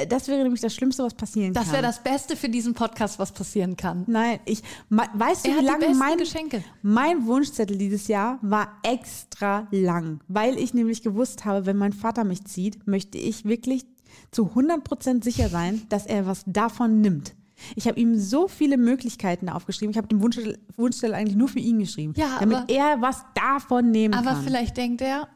[0.07, 1.73] das wäre nämlich das Schlimmste, was passieren Das kann.
[1.73, 4.05] wäre das Beste für diesen Podcast, was passieren kann.
[4.07, 6.63] Nein, ich, weißt du, Er wie lange mein, Geschenke.
[6.81, 12.23] mein Wunschzettel dieses Jahr war extra lang, weil ich nämlich gewusst habe, wenn mein Vater
[12.23, 13.85] mich zieht, möchte ich wirklich
[14.31, 17.35] zu 100% sicher sein, dass er was davon nimmt.
[17.75, 19.91] Ich habe ihm so viele Möglichkeiten aufgeschrieben.
[19.91, 23.23] Ich habe den Wunschzettel, Wunschzettel eigentlich nur für ihn geschrieben, Ja, damit aber- er was
[23.35, 24.43] davon nehmen Aber kann.
[24.43, 25.27] vielleicht denkt er,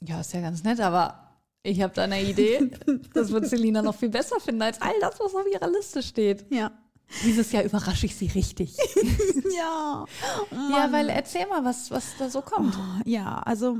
[0.00, 1.20] ja, ist ja ganz nett, aber
[1.62, 2.70] ich habe da eine Idee.
[3.14, 6.46] Das wird Selina noch viel besser finden als all das, was auf ihrer Liste steht.
[6.50, 6.70] ja.
[7.22, 8.76] Dieses Jahr überrasche ich sie richtig.
[9.56, 10.04] Ja.
[10.50, 12.76] ja, weil erzähl mal, was, was da so kommt.
[13.04, 13.78] Ja, also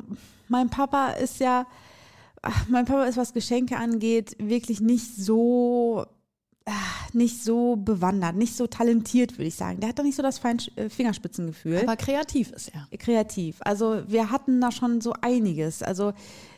[0.49, 1.67] mein Papa ist ja,
[2.69, 6.05] mein Papa ist, was Geschenke angeht, wirklich nicht so,
[7.13, 9.81] nicht so bewandert, nicht so talentiert, würde ich sagen.
[9.81, 11.81] Der hat doch nicht so das Fein äh, Fingerspitzengefühl.
[11.83, 12.87] Aber kreativ ist er.
[12.99, 13.57] kreativ.
[13.61, 15.83] Also wir hatten da schon so einiges.
[15.83, 16.13] Also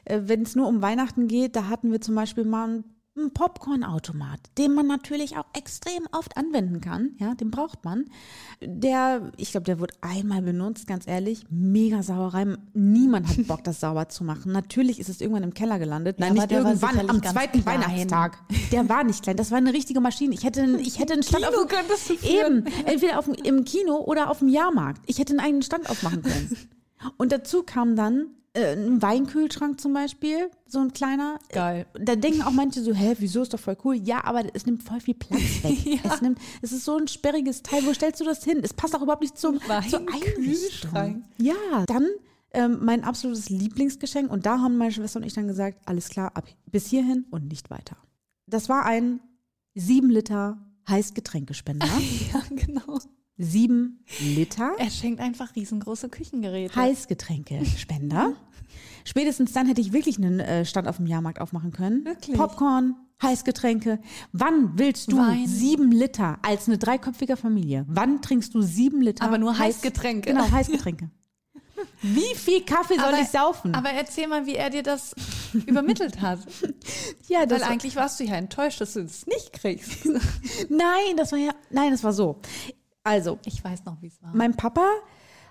[0.04, 2.84] äh, wenn es nur um Weihnachten geht, da hatten wir zum Beispiel mal ein
[3.16, 8.04] ein Popcornautomat, den man natürlich auch extrem oft anwenden kann, ja, den braucht man.
[8.62, 12.46] Der, ich glaube, der wird einmal benutzt, ganz ehrlich, mega Sauerei.
[12.74, 14.52] Niemand hat Bock, das sauber zu machen.
[14.52, 16.18] Natürlich ist es irgendwann im Keller gelandet.
[16.20, 17.80] Nein, aber nicht irgendwann, am zweiten klein.
[17.80, 18.38] Weihnachtstag.
[18.72, 20.34] Der war nicht klein, das war eine richtige Maschine.
[20.34, 22.18] Ich hätte, einen- ich hätte einen Stand Kino auf dem.
[22.22, 25.00] Eben, entweder auf, dem- im Kino oder auf dem Jahrmarkt.
[25.06, 26.56] Ich hätte einen eigenen Stand aufmachen können.
[27.16, 28.26] Und dazu kam dann
[28.56, 31.38] äh, ein Weinkühlschrank zum Beispiel, so ein kleiner.
[31.50, 31.86] Geil.
[31.94, 33.96] Da denken auch manche so, hä, wieso ist doch voll cool?
[33.96, 36.00] Ja, aber es nimmt voll viel Platz weg.
[36.02, 37.84] es, nimmt, es ist so ein sperriges Teil.
[37.86, 38.60] Wo stellst du das hin?
[38.62, 41.24] Es passt auch überhaupt nicht zum Weinkühlschrank.
[41.38, 41.54] Ja,
[41.86, 42.08] dann
[42.52, 44.30] ähm, mein absolutes Lieblingsgeschenk.
[44.30, 47.48] Und da haben meine Schwester und ich dann gesagt, alles klar, ab bis hierhin und
[47.48, 47.96] nicht weiter.
[48.46, 49.20] Das war ein
[49.74, 51.86] 7 Liter Heißgetränkespender.
[52.32, 52.98] Ja, genau.
[53.38, 56.74] 7 Liter Er schenkt einfach riesengroße Küchengeräte.
[56.74, 58.32] Heißgetränkespender.
[59.04, 62.04] Spätestens dann hätte ich wirklich einen äh, Stand auf dem Jahrmarkt aufmachen können.
[62.04, 62.36] Wirklich?
[62.36, 64.00] Popcorn, Heißgetränke.
[64.32, 65.46] Wann willst du Wein.
[65.46, 67.84] sieben Liter als eine dreiköpfige Familie?
[67.88, 69.24] Wann trinkst du sieben Liter?
[69.24, 70.30] Aber nur Heiß- Heißgetränke.
[70.32, 71.10] Genau, Heißgetränke.
[72.02, 73.74] Wie viel Kaffee soll aber, ich saufen?
[73.74, 75.14] Aber erzähl mal, wie er dir das
[75.66, 76.40] übermittelt hat.
[77.28, 80.06] ja, Weil das, eigentlich warst du ja enttäuscht, dass du es nicht kriegst.
[80.68, 82.40] nein, das war ja, nein, das war so.
[83.06, 84.34] Also, Ich weiß noch, wie es war.
[84.34, 84.86] Mein Papa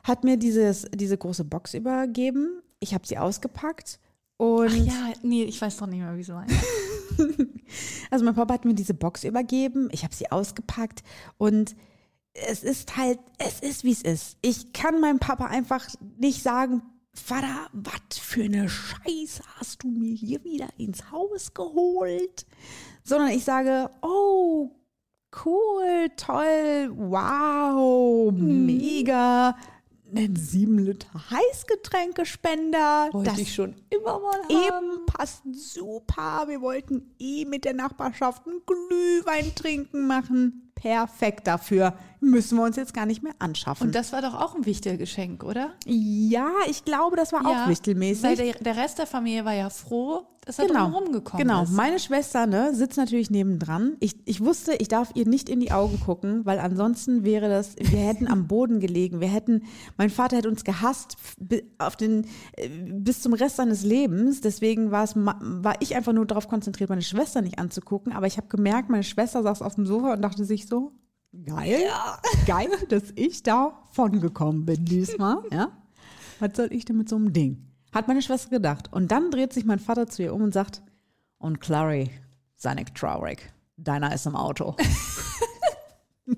[0.04, 2.62] hat mir dieses, diese große Box übergeben.
[2.80, 4.00] Ich habe sie ausgepackt
[4.38, 6.46] und Ach ja, nee, ich weiß doch nicht mehr, wie es war.
[8.12, 9.88] also mein Papa hat mir diese Box übergeben.
[9.94, 11.04] Ich habe sie ausgepackt
[11.38, 11.76] und
[12.34, 14.38] es ist halt, es ist wie es ist.
[14.42, 15.88] Ich kann meinem Papa einfach
[16.18, 16.82] nicht sagen,
[17.14, 22.46] Vater, was für eine Scheiße hast du mir hier wieder ins Haus geholt?
[23.04, 24.72] Sondern ich sage, oh,
[25.46, 29.56] cool, toll, wow, mega.
[30.16, 33.10] Ein 7 Liter Heißgetränkespender.
[33.12, 34.50] Wollte das ich schon immer mal haben.
[34.50, 36.46] eben passt super.
[36.48, 40.72] Wir wollten eh mit der Nachbarschaft einen Glühwein trinken machen.
[40.76, 41.96] Perfekt dafür.
[42.26, 43.88] Müssen wir uns jetzt gar nicht mehr anschaffen.
[43.88, 45.74] Und das war doch auch ein wichtiges Geschenk, oder?
[45.86, 48.24] ja, ich glaube, das war auch wichtelmäßig.
[48.24, 51.64] Weil der, der Rest der Familie war ja froh, dass er Genau, rumgekommen genau.
[51.64, 51.72] ist.
[51.72, 53.98] Meine Schwester ne, sitzt natürlich nebendran.
[54.00, 57.76] Ich, ich wusste, ich darf ihr nicht in die Augen gucken, weil ansonsten wäre das,
[57.78, 59.20] wir hätten am Boden gelegen.
[59.20, 59.64] Wir hätten,
[59.98, 61.18] mein Vater hätte uns gehasst
[61.78, 64.42] auf den, äh, bis zum Rest seines Lebens.
[64.42, 68.14] Deswegen war, es, war ich einfach nur darauf konzentriert, meine Schwester nicht anzugucken.
[68.14, 70.92] Aber ich habe gemerkt, meine Schwester saß auf dem Sofa und dachte sich so,
[71.44, 71.90] geil,
[72.46, 75.44] geil, dass ich davon gekommen bin diesmal.
[75.52, 75.72] Ja?
[76.40, 77.66] Was soll ich denn mit so einem Ding?
[77.94, 78.92] Hat meine Schwester gedacht.
[78.92, 80.82] Und dann dreht sich mein Vater zu ihr um und sagt,
[81.38, 82.12] und Clary,
[82.56, 83.54] sei nicht traurig.
[83.78, 84.76] Deiner ist im Auto.
[86.26, 86.38] und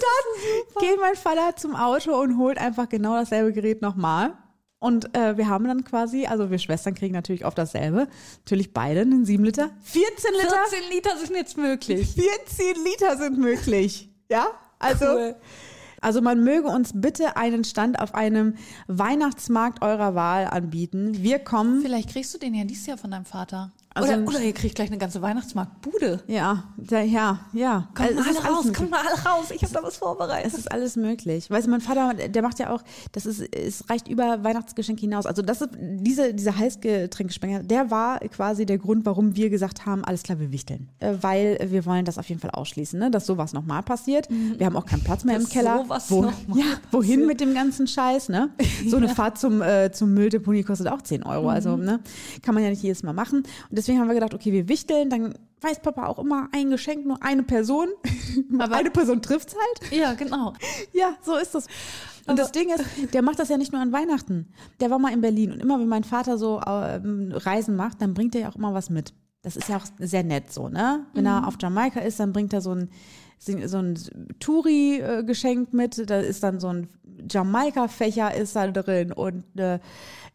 [0.00, 4.36] dann geht mein Vater zum Auto und holt einfach genau dasselbe Gerät nochmal.
[4.80, 8.06] Und äh, wir haben dann quasi, also wir Schwestern kriegen natürlich oft dasselbe.
[8.44, 9.70] Natürlich beide einen 7 Liter.
[9.82, 10.54] 14 Liter?
[10.70, 12.14] 14 Liter sind jetzt möglich.
[12.14, 14.08] 14 Liter sind möglich.
[14.30, 14.46] Ja?
[14.78, 15.34] Also, Cool.
[16.00, 18.54] also man möge uns bitte einen Stand auf einem
[18.86, 21.22] Weihnachtsmarkt eurer Wahl anbieten.
[21.22, 21.82] Wir kommen.
[21.82, 23.72] Vielleicht kriegst du den ja dieses Jahr von deinem Vater.
[23.98, 26.22] Also- oder, oder ihr kriegt gleich eine ganze Weihnachtsmarktbude.
[26.26, 27.88] Ja, da, ja, ja.
[27.94, 29.50] Kommt Also, mal alle raus, kommt mal alle raus.
[29.50, 30.52] Ich habe da was vorbereitet.
[30.52, 31.50] Es ist alles möglich.
[31.50, 32.82] Weißt du, mein Vater, der macht ja auch,
[33.12, 35.26] das ist, es reicht über Weihnachtsgeschenk hinaus.
[35.26, 40.04] Also das ist, diese, dieser Heißgetränkespender, der war quasi der Grund, warum wir gesagt haben,
[40.04, 40.88] alles klar, wir wichteln.
[41.00, 43.10] Äh, weil wir wollen das auf jeden Fall ausschließen, ne?
[43.10, 44.28] dass sowas nochmal passiert.
[44.30, 45.82] Wir haben auch keinen Platz mehr im Keller.
[45.84, 48.50] sowas Wo, ja, wohin mit dem ganzen Scheiß, ne?
[48.86, 51.48] So eine Fahrt zum, äh, zum Mülldeponie kostet auch 10 Euro.
[51.48, 52.00] Also, ne?
[52.42, 53.38] Kann man ja nicht jedes Mal machen.
[53.38, 57.06] Und deswegen haben wir gedacht, okay, wir wichteln, dann weiß Papa auch immer ein Geschenk,
[57.06, 57.88] nur eine Person.
[58.58, 59.92] Aber- eine Person trifft's halt.
[59.92, 60.52] Ja, genau.
[60.92, 61.66] Ja, so ist das.
[62.26, 64.48] Und das Ding ist, der macht das ja nicht nur an Weihnachten.
[64.80, 68.12] Der war mal in Berlin und immer wenn mein Vater so ähm, Reisen macht, dann
[68.12, 69.14] bringt er ja auch immer was mit.
[69.42, 71.06] Das ist ja auch sehr nett so, ne?
[71.14, 72.90] Wenn er auf Jamaika ist, dann bringt er so ein
[73.38, 73.98] so ein
[74.40, 76.10] Touri-Geschenk mit.
[76.10, 76.88] Da ist dann so ein
[77.28, 79.80] Jamaika-Fächer ist da drin und eine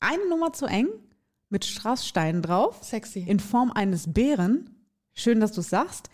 [0.00, 0.88] eine Nummer zu eng,
[1.48, 3.20] mit Strasssteinen drauf, Sexy.
[3.20, 4.70] in Form eines Bären.
[5.12, 6.10] Schön, dass du es sagst.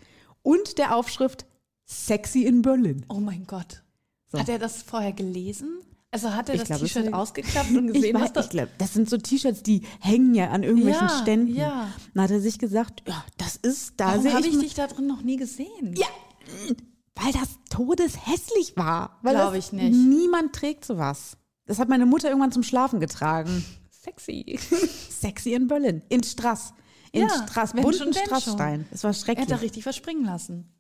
[0.47, 1.45] Und der Aufschrift
[1.87, 3.05] Sexy in Berlin.
[3.09, 3.83] oh mein Gott.
[4.31, 4.39] So.
[4.39, 5.81] Hat er das vorher gelesen?
[6.13, 8.41] Also hat er Ich das glaub, das T-Shirt ausgeklappt und Ich, gesehen, was weiß, da
[8.43, 11.55] ich glaube, das sind so T-Shirts, die hängen ja an irgendwelchen Ja, Ständen.
[11.55, 11.89] ja.
[12.15, 14.75] Dann hat er sich gesagt, ja, das ist, da Warum sehe habe ich, ich dich
[14.75, 15.95] da drin noch nie gesehen?
[15.97, 16.07] Ja,
[17.17, 19.19] weil das todeshässlich war.
[19.23, 19.97] Glaub das, ich nicht.
[19.97, 21.37] Niemand trägt sowas.
[21.67, 23.65] Das hat meine Mutter irgendwann zum Schlafen getragen.
[23.91, 24.59] sexy.
[25.11, 26.03] Sexy in Berlin.
[26.09, 26.73] In Strass.
[27.17, 28.87] In Ja, Strass, bunten Strassstein.
[28.91, 29.47] Es war Er hat schrecklich.
[29.49, 30.73] da richtig was springen lassen.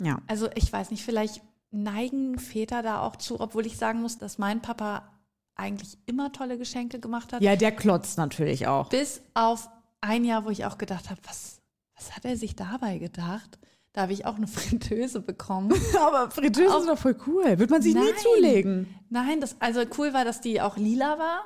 [0.00, 0.18] ja.
[0.26, 4.38] Also ich weiß nicht, vielleicht neigen Väter da auch zu, obwohl ich sagen muss, dass
[4.38, 5.08] mein Papa
[5.54, 7.42] eigentlich immer tolle Geschenke gemacht hat.
[7.42, 8.88] ja, der klotzt natürlich auch.
[8.88, 9.68] Bis auf
[10.00, 11.60] ein Jahr, wo ich auch gedacht habe, was,
[11.96, 13.58] was hat er sich dabei gedacht?
[13.92, 15.72] Da habe ich auch eine Fritteuse bekommen.
[16.00, 17.58] Aber Fritteuse Auch- ist doch voll cool.
[17.58, 18.14] Wird man sich nie Nein.
[18.22, 18.94] zulegen.
[19.10, 21.40] Nein, das, also cool war, dass die auch lila war.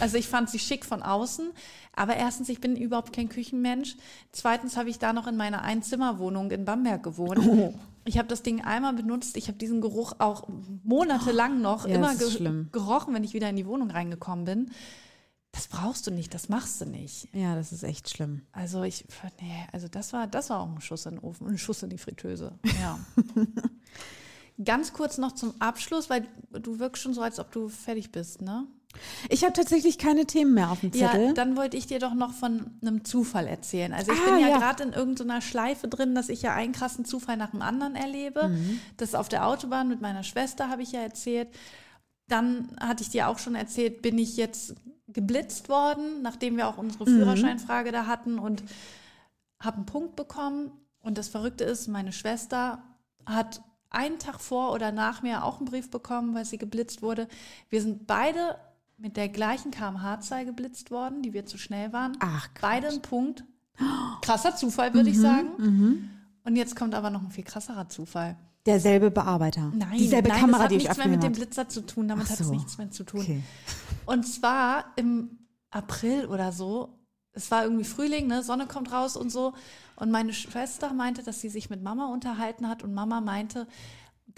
[0.00, 1.50] Also ich fand sie schick von außen.
[1.94, 3.96] Aber erstens, ich bin überhaupt kein Küchenmensch.
[4.30, 7.40] Zweitens habe ich da noch in meiner Einzimmerwohnung in Bamberg gewohnt.
[7.46, 7.74] Oh.
[8.04, 9.36] Ich habe das Ding einmal benutzt.
[9.36, 10.48] Ich habe diesen Geruch auch
[10.84, 14.70] monatelang noch Ja, immer ge gerochen, wenn ich wieder in die Wohnung reingekommen bin.
[15.52, 17.28] Das brauchst du nicht, das machst du nicht.
[17.34, 18.42] Ja, das ist echt schlimm.
[18.52, 19.04] Also ich,
[19.40, 21.90] nee, also das war, das war auch ein Schuss in den Ofen, ein Schuss in
[21.90, 22.58] die Fritteuse.
[22.80, 22.98] Ja.
[24.64, 28.42] Ganz kurz noch zum Abschluss, weil du wirkst schon so, als ob du fertig bist,
[28.42, 28.66] ne?
[29.28, 31.26] Ich habe tatsächlich keine Themen mehr auf dem Zettel.
[31.28, 33.92] Ja, dann wollte ich dir doch noch von einem Zufall erzählen.
[33.92, 34.58] Also ich Ah, bin ja, ja.
[34.58, 38.48] gerade in irgendeiner Schleife drin, dass ich ja einen krassen Zufall nach dem anderen erlebe.
[38.48, 38.80] Mhm.
[38.96, 41.48] Das auf der Autobahn mit meiner Schwester habe ich ja erzählt.
[42.28, 44.74] Dann hatte ich dir auch schon erzählt, bin ich jetzt
[45.06, 47.16] geblitzt worden, nachdem wir auch unsere Mhm.
[47.16, 48.62] Führerscheinfrage da hatten und
[49.60, 50.70] habe einen Punkt bekommen.
[51.00, 52.82] Und das Verrückte ist, meine Schwester
[53.26, 57.28] hat einen Tag vor oder nach mir auch einen Brief bekommen, weil sie geblitzt wurde.
[57.70, 58.56] Wir sind beide
[58.98, 62.16] mit der gleichen kmh-Zahl geblitzt worden, die wir zu schnell waren.
[62.20, 62.60] Ach, Quatsch.
[62.60, 63.44] Beide einen Punkt.
[64.22, 66.10] Krasser Zufall, würde Mhm, ich sagen.
[66.44, 68.36] Und jetzt kommt aber noch ein viel krasserer Zufall.
[68.66, 69.72] Derselbe Bearbeiter.
[69.74, 72.08] Nein, Dieselbe nein, Kamera, das hat die ich nichts mehr mit dem Blitzer zu tun.
[72.08, 72.52] Damit Ach hat es so.
[72.52, 73.20] nichts mehr zu tun.
[73.20, 73.42] Okay.
[74.04, 75.38] Und zwar im
[75.70, 76.98] April oder so.
[77.32, 78.42] Es war irgendwie Frühling, ne?
[78.42, 79.52] Sonne kommt raus und so.
[79.96, 83.68] Und meine Schwester meinte, dass sie sich mit Mama unterhalten hat und Mama meinte,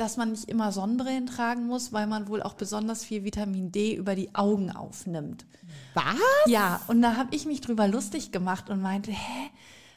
[0.01, 3.95] dass man nicht immer Sonnenbrillen tragen muss, weil man wohl auch besonders viel Vitamin D
[3.95, 5.45] über die Augen aufnimmt.
[5.93, 6.17] Was?
[6.47, 9.51] Ja, und da habe ich mich drüber lustig gemacht und meinte, hä,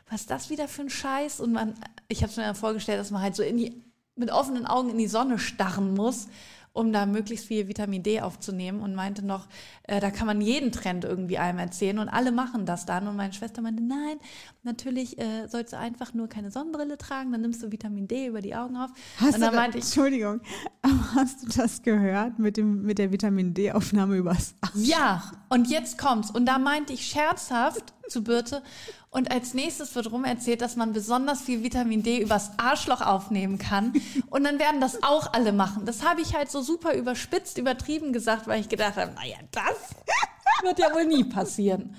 [0.10, 1.40] was ist das wieder für ein Scheiß?
[1.40, 1.76] Und man,
[2.10, 3.82] ich habe mir dann vorgestellt, dass man halt so in die,
[4.16, 6.28] mit offenen Augen in die Sonne starren muss,
[6.74, 9.48] um da möglichst viel Vitamin D aufzunehmen und meinte noch,
[9.84, 13.08] äh, da kann man jeden Trend irgendwie einem erzählen und alle machen das dann.
[13.08, 14.18] Und meine Schwester meinte, nein,
[14.64, 18.42] natürlich äh, sollst du einfach nur keine Sonnenbrille tragen, dann nimmst du Vitamin D über
[18.42, 18.90] die Augen auf.
[19.18, 20.42] Hast und du dann da, meinte ich, Entschuldigung,
[20.82, 24.74] aber hast du das gehört mit, dem, mit der Vitamin D-Aufnahme übers Arsch?
[24.76, 26.32] Ja, und jetzt kommt's.
[26.32, 28.62] Und da meinte ich scherzhaft zu Birte.
[29.10, 33.58] Und als nächstes wird rum erzählt, dass man besonders viel Vitamin D übers Arschloch aufnehmen
[33.58, 33.94] kann.
[34.30, 35.86] Und dann werden das auch alle machen.
[35.86, 39.96] Das habe ich halt so super überspitzt, übertrieben gesagt, weil ich gedacht habe, naja, das
[40.64, 41.96] wird ja wohl nie passieren.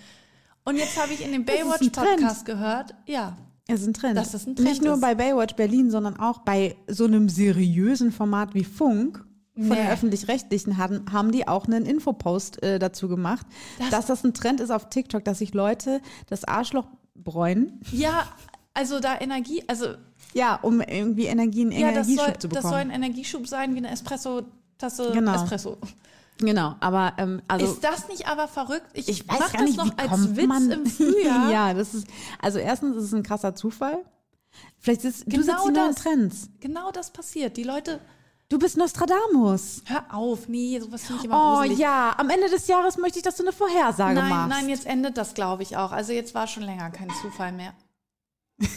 [0.65, 3.37] Und jetzt habe ich in dem ist Baywatch-Podcast gehört, ja,
[3.67, 4.17] Es ist ein Trend.
[4.17, 5.01] Dass es ein Trend Nicht nur ist.
[5.01, 9.25] bei Baywatch Berlin, sondern auch bei so einem seriösen Format wie Funk.
[9.57, 9.77] Von Nee.
[9.77, 13.47] den öffentlich-rechtlichen haben, haben die auch einen Infopost äh, dazu gemacht,
[13.79, 18.27] Das- dass das ein Trend ist auf TikTok, dass sich Leute das Arschloch bräunen, ja,
[18.75, 19.87] also da Energie, also
[20.33, 23.03] ja, um irgendwie Energie, einen ja, Energieschub soll, zu das soll ein bekommen.
[23.05, 25.35] Energieschub sein wie eine Espresso-Tasse Genau.
[25.37, 25.79] Espresso.
[26.39, 28.89] Genau, aber ähm, also ist das nicht aber verrückt?
[28.95, 30.71] Ich, ich weiß mach gar nicht, das noch als Witz man?
[30.73, 31.53] im Frühjahr.
[31.53, 32.09] ja, das ist
[32.43, 33.99] also erstens ist es ein krasser Zufall.
[34.81, 36.03] Vielleicht ist du Genau sitzt die neuen das.
[36.03, 36.49] Trends.
[36.59, 37.57] Genau das passiert.
[37.57, 38.01] Die Leute,
[38.49, 39.83] Du bist Nostradamus.
[39.87, 41.79] hör auf, nee, sowas finde ich immer Oh gruselig.
[41.79, 44.49] ja, am Ende des Jahres möchte ich, dass du eine Vorhersage Nein, machst.
[44.51, 45.93] nein, jetzt endet das, glaube ich, auch.
[45.93, 47.75] Also jetzt war schon länger kein Zufall mehr.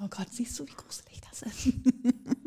[0.00, 1.72] Oh Gott, siehst du, wie gruselig das ist?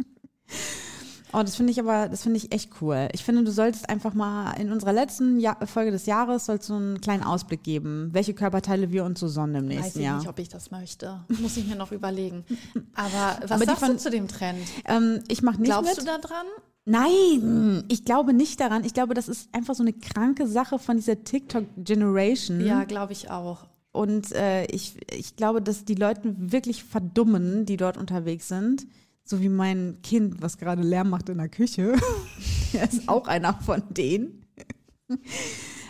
[1.33, 3.07] Oh, das finde ich aber, das finde ich echt cool.
[3.13, 6.73] Ich finde, du solltest einfach mal in unserer letzten ja Folge des Jahres sollst du
[6.75, 10.17] einen kleinen Ausblick geben, welche Körperteile wir uns so sonnen im Weiß nächsten ich Jahr.
[10.17, 11.23] nicht, ob ich das möchte.
[11.41, 12.43] Muss ich mir noch überlegen.
[12.95, 14.59] Aber was Aber sagst du von- zu dem Trend?
[14.85, 16.01] ähm, ich mache nicht Glaubst mit.
[16.01, 16.45] du da dran?
[16.85, 18.83] Nein, ich glaube nicht daran.
[18.83, 22.61] Ich glaube, das ist einfach so eine kranke Sache von dieser TikTok-Generation.
[22.65, 23.67] Ja, glaube ich auch.
[23.91, 28.87] Und äh, ich, ich glaube, dass die Leute wirklich verdummen, die dort unterwegs sind.
[29.31, 31.95] So wie mein Kind, was gerade Lärm macht in der Küche.
[32.73, 34.45] er ist auch einer von denen.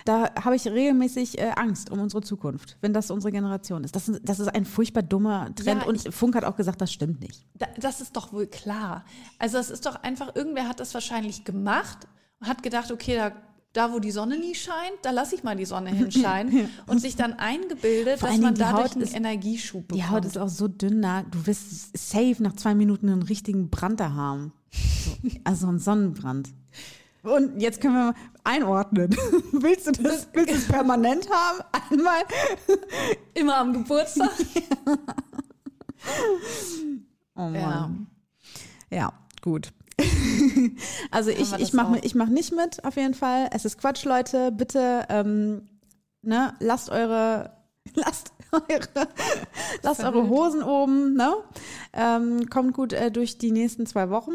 [0.06, 3.96] Da habe ich regelmäßig äh, Angst um unsere Zukunft, wenn das unsere Generation ist.
[3.96, 4.22] Das, ist.
[4.24, 5.82] das ist ein furchtbar dummer Trend.
[5.82, 7.44] Ja, und Funk hat auch gesagt, das stimmt nicht.
[7.56, 9.06] Da, das ist doch wohl klar.
[9.40, 12.08] Also es ist doch einfach, irgendwer hat das wahrscheinlich gemacht
[12.42, 13.32] und hat gedacht, okay, da,
[13.74, 17.16] da wo die Sonne nie scheint, da lasse ich mal die Sonne hinscheinen und sich
[17.16, 20.06] dann eingebildet, Vor dass man dadurch einen ist- Energieschub bekommt.
[20.06, 21.02] Die Haut ist auch so dünn.
[21.32, 24.54] Du wirst safe nach zwei Minuten einen richtigen Brand da haben.
[24.72, 25.12] So,
[25.44, 26.50] also einen Sonnenbrand.
[27.24, 29.12] Und jetzt können wir mal einordnen.
[29.52, 31.60] Willst du das, willst du es permanent haben?
[31.92, 32.24] Einmal.
[33.36, 34.32] immer am Geburtstag.
[37.36, 38.08] Oh Mann.
[38.90, 38.98] Ja.
[38.98, 39.72] Ja, gut.
[41.12, 43.50] also ich, ich mache ich mach nicht mit, auf jeden Fall.
[43.52, 44.52] Es ist Quatsch, Leute.
[44.52, 45.68] Bitte ähm,
[46.22, 47.52] ne, lasst eure,
[47.96, 48.88] lasst eure,
[49.82, 51.34] lasst eure Hosen oben, ne?
[51.94, 54.34] Ähm, kommt gut äh, durch die nächsten zwei Wochen.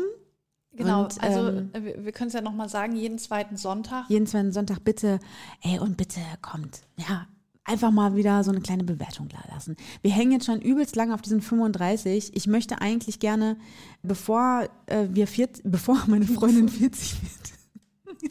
[0.73, 4.05] Genau, Und, also ähm, äh, wir, wir können es ja nochmal sagen, jeden zweiten Sonntag.
[4.09, 5.21] jeden zweiten Sonntag bitte,
[5.63, 7.27] ey, und bitte kommt, ja,
[7.67, 9.77] einfach mal wieder so eine kleine Bewertung da lassen.
[10.03, 12.35] Wir hängen jetzt schon übelst lange auf diesen 35.
[12.37, 13.57] Ich möchte eigentlich gerne,
[14.03, 17.31] bevor äh, wir 40, bevor meine Freundin 40 wird.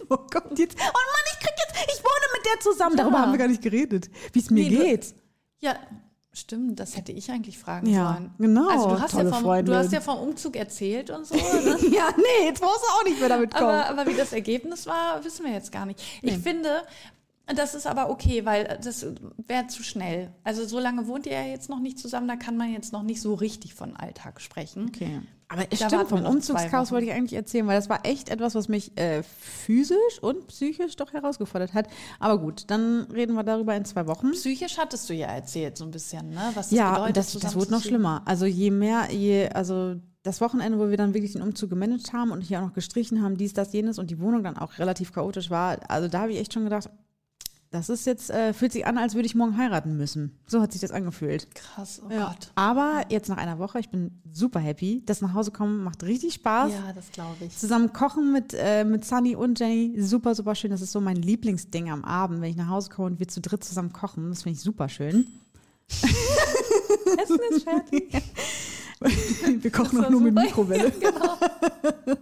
[0.09, 2.97] Oh Gott, jetzt, oh Mann, ich krieg jetzt, ich wohne mit der zusammen.
[2.97, 3.21] Darüber Ja.
[3.23, 5.15] haben wir gar nicht geredet, wie es mir Nee, du- geht.
[5.59, 5.75] Ja,
[6.33, 8.31] stimmt, das hätte ich eigentlich fragen Ja, sollen.
[8.37, 9.73] genau, Also du hast, ja vom, Freundin.
[9.73, 11.35] du hast ja vom Umzug erzählt und so.
[11.35, 11.77] Ne?
[11.95, 13.69] Ja, nee, jetzt brauchst du auch nicht mehr damit kommen.
[13.69, 16.01] aber, aber wie das Ergebnis war, wissen wir jetzt gar nicht.
[16.21, 16.81] Ich finde,
[17.53, 19.05] das ist aber okay, weil das
[19.47, 20.33] wäre zu schnell.
[20.43, 23.03] Also so lange wohnt ihr ja jetzt noch nicht zusammen, da kann man jetzt noch
[23.03, 24.87] nicht so richtig von Alltag sprechen.
[24.87, 25.21] Okay.
[25.47, 28.55] Aber es Da stimmt, vom Umzugschaos wollte ich eigentlich erzählen, weil das war echt etwas,
[28.55, 31.87] was mich äh, physisch und psychisch doch herausgefordert hat.
[32.19, 34.31] Aber gut, dann reden wir darüber in zwei Wochen.
[34.31, 36.51] Psychisch hattest du ja erzählt, so ein bisschen, ne?
[36.55, 37.17] Was das Ja, bedeutet.
[37.17, 38.23] das, das wurde noch schlimmer.
[38.25, 42.31] Also je mehr, je, also das Wochenende, wo wir dann wirklich den Umzug gemanagt haben
[42.31, 45.13] und hier auch noch gestrichen haben, dies, das, jenes und die Wohnung dann auch relativ
[45.13, 46.89] chaotisch war, also da habe ich echt schon gedacht,
[47.75, 50.31] das ist jetzt, äh, fühlt sich an, als würde ich morgen heiraten müssen.
[50.47, 51.47] So hat sich das angefühlt.
[51.53, 52.27] Krass, oh Ja.
[52.29, 52.51] Gott.
[52.55, 55.03] Aber jetzt nach einer Woche, ich bin super happy.
[55.05, 56.71] Das nach Hause kommen macht richtig Spaß.
[56.71, 57.55] Ja, das glaube ich.
[57.57, 60.71] Zusammen kochen mit, äh, mit Sunny und Jenny, super, super schön.
[60.71, 63.41] Das ist so mein Lieblingsding am Abend, wenn ich nach Hause komme und wir zu
[63.41, 64.29] dritt zusammen kochen.
[64.29, 65.27] Das finde ich super schön.
[67.21, 68.11] Essen ist fertig.
[69.61, 70.45] Wir kochen auch nur mit super.
[70.45, 70.91] Mikrowelle.
[71.01, 72.15] Ja, genau.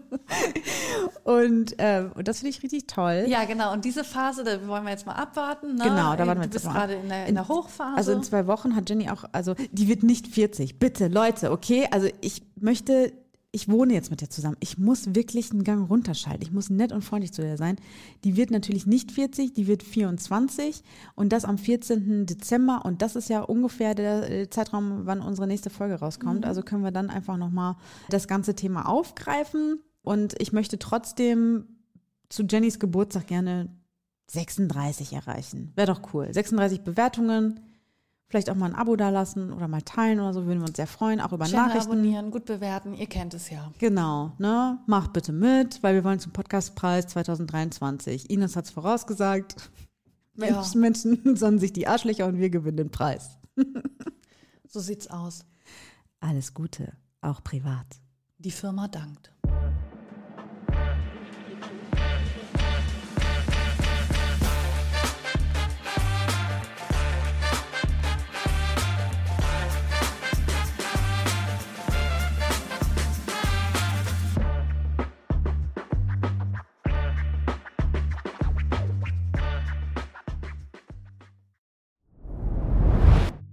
[1.23, 3.25] Und, ähm, und das finde ich richtig toll.
[3.27, 3.71] Ja, genau.
[3.73, 5.75] Und diese Phase, da wollen wir jetzt mal abwarten.
[5.75, 5.83] Ne?
[5.83, 6.73] Genau, da warten wir Du jetzt bist mal.
[6.73, 7.95] gerade in der, in der Hochphase.
[7.95, 10.79] Also in zwei Wochen hat Jenny auch, also die wird nicht 40.
[10.79, 11.87] Bitte, Leute, okay?
[11.91, 13.13] Also ich möchte,
[13.55, 14.57] ich wohne jetzt mit der zusammen.
[14.61, 16.41] Ich muss wirklich einen Gang runterschalten.
[16.41, 17.77] Ich muss nett und freundlich zu der sein.
[18.23, 20.81] Die wird natürlich nicht 40, die wird 24
[21.13, 22.25] und das am 14.
[22.25, 22.81] Dezember.
[22.83, 26.47] Und das ist ja ungefähr der äh, Zeitraum, wann unsere nächste Folge rauskommt.
[26.47, 27.75] Also können wir dann einfach nochmal
[28.09, 29.79] das ganze Thema aufgreifen.
[30.01, 31.65] Und ich möchte trotzdem
[32.29, 33.69] zu Jennys Geburtstag gerne
[34.31, 35.71] 36 erreichen.
[35.75, 36.33] Wäre doch cool.
[36.33, 37.59] 36 Bewertungen.
[38.33, 40.87] Vielleicht auch mal ein Abo dalassen oder mal teilen oder so, würden wir uns sehr
[40.87, 41.21] freuen.
[41.21, 41.91] Auch über Channel Nachrichten.
[41.91, 42.95] abonnieren, gut bewerten.
[42.95, 43.71] Ihr kennt es ja.
[43.77, 44.79] Genau, ne?
[44.87, 48.31] Macht bitte mit, weil wir wollen zum Podcastpreis 2023.
[48.31, 49.69] Ines hat es vorausgesagt.
[50.35, 50.63] Ja.
[50.75, 50.81] Menschen,
[51.21, 53.37] Menschen sonnen sich die Arschlöcher und wir gewinnen den Preis.
[54.67, 55.45] So sieht's aus.
[56.19, 57.85] Alles Gute, auch privat.
[58.39, 59.31] Die Firma dankt.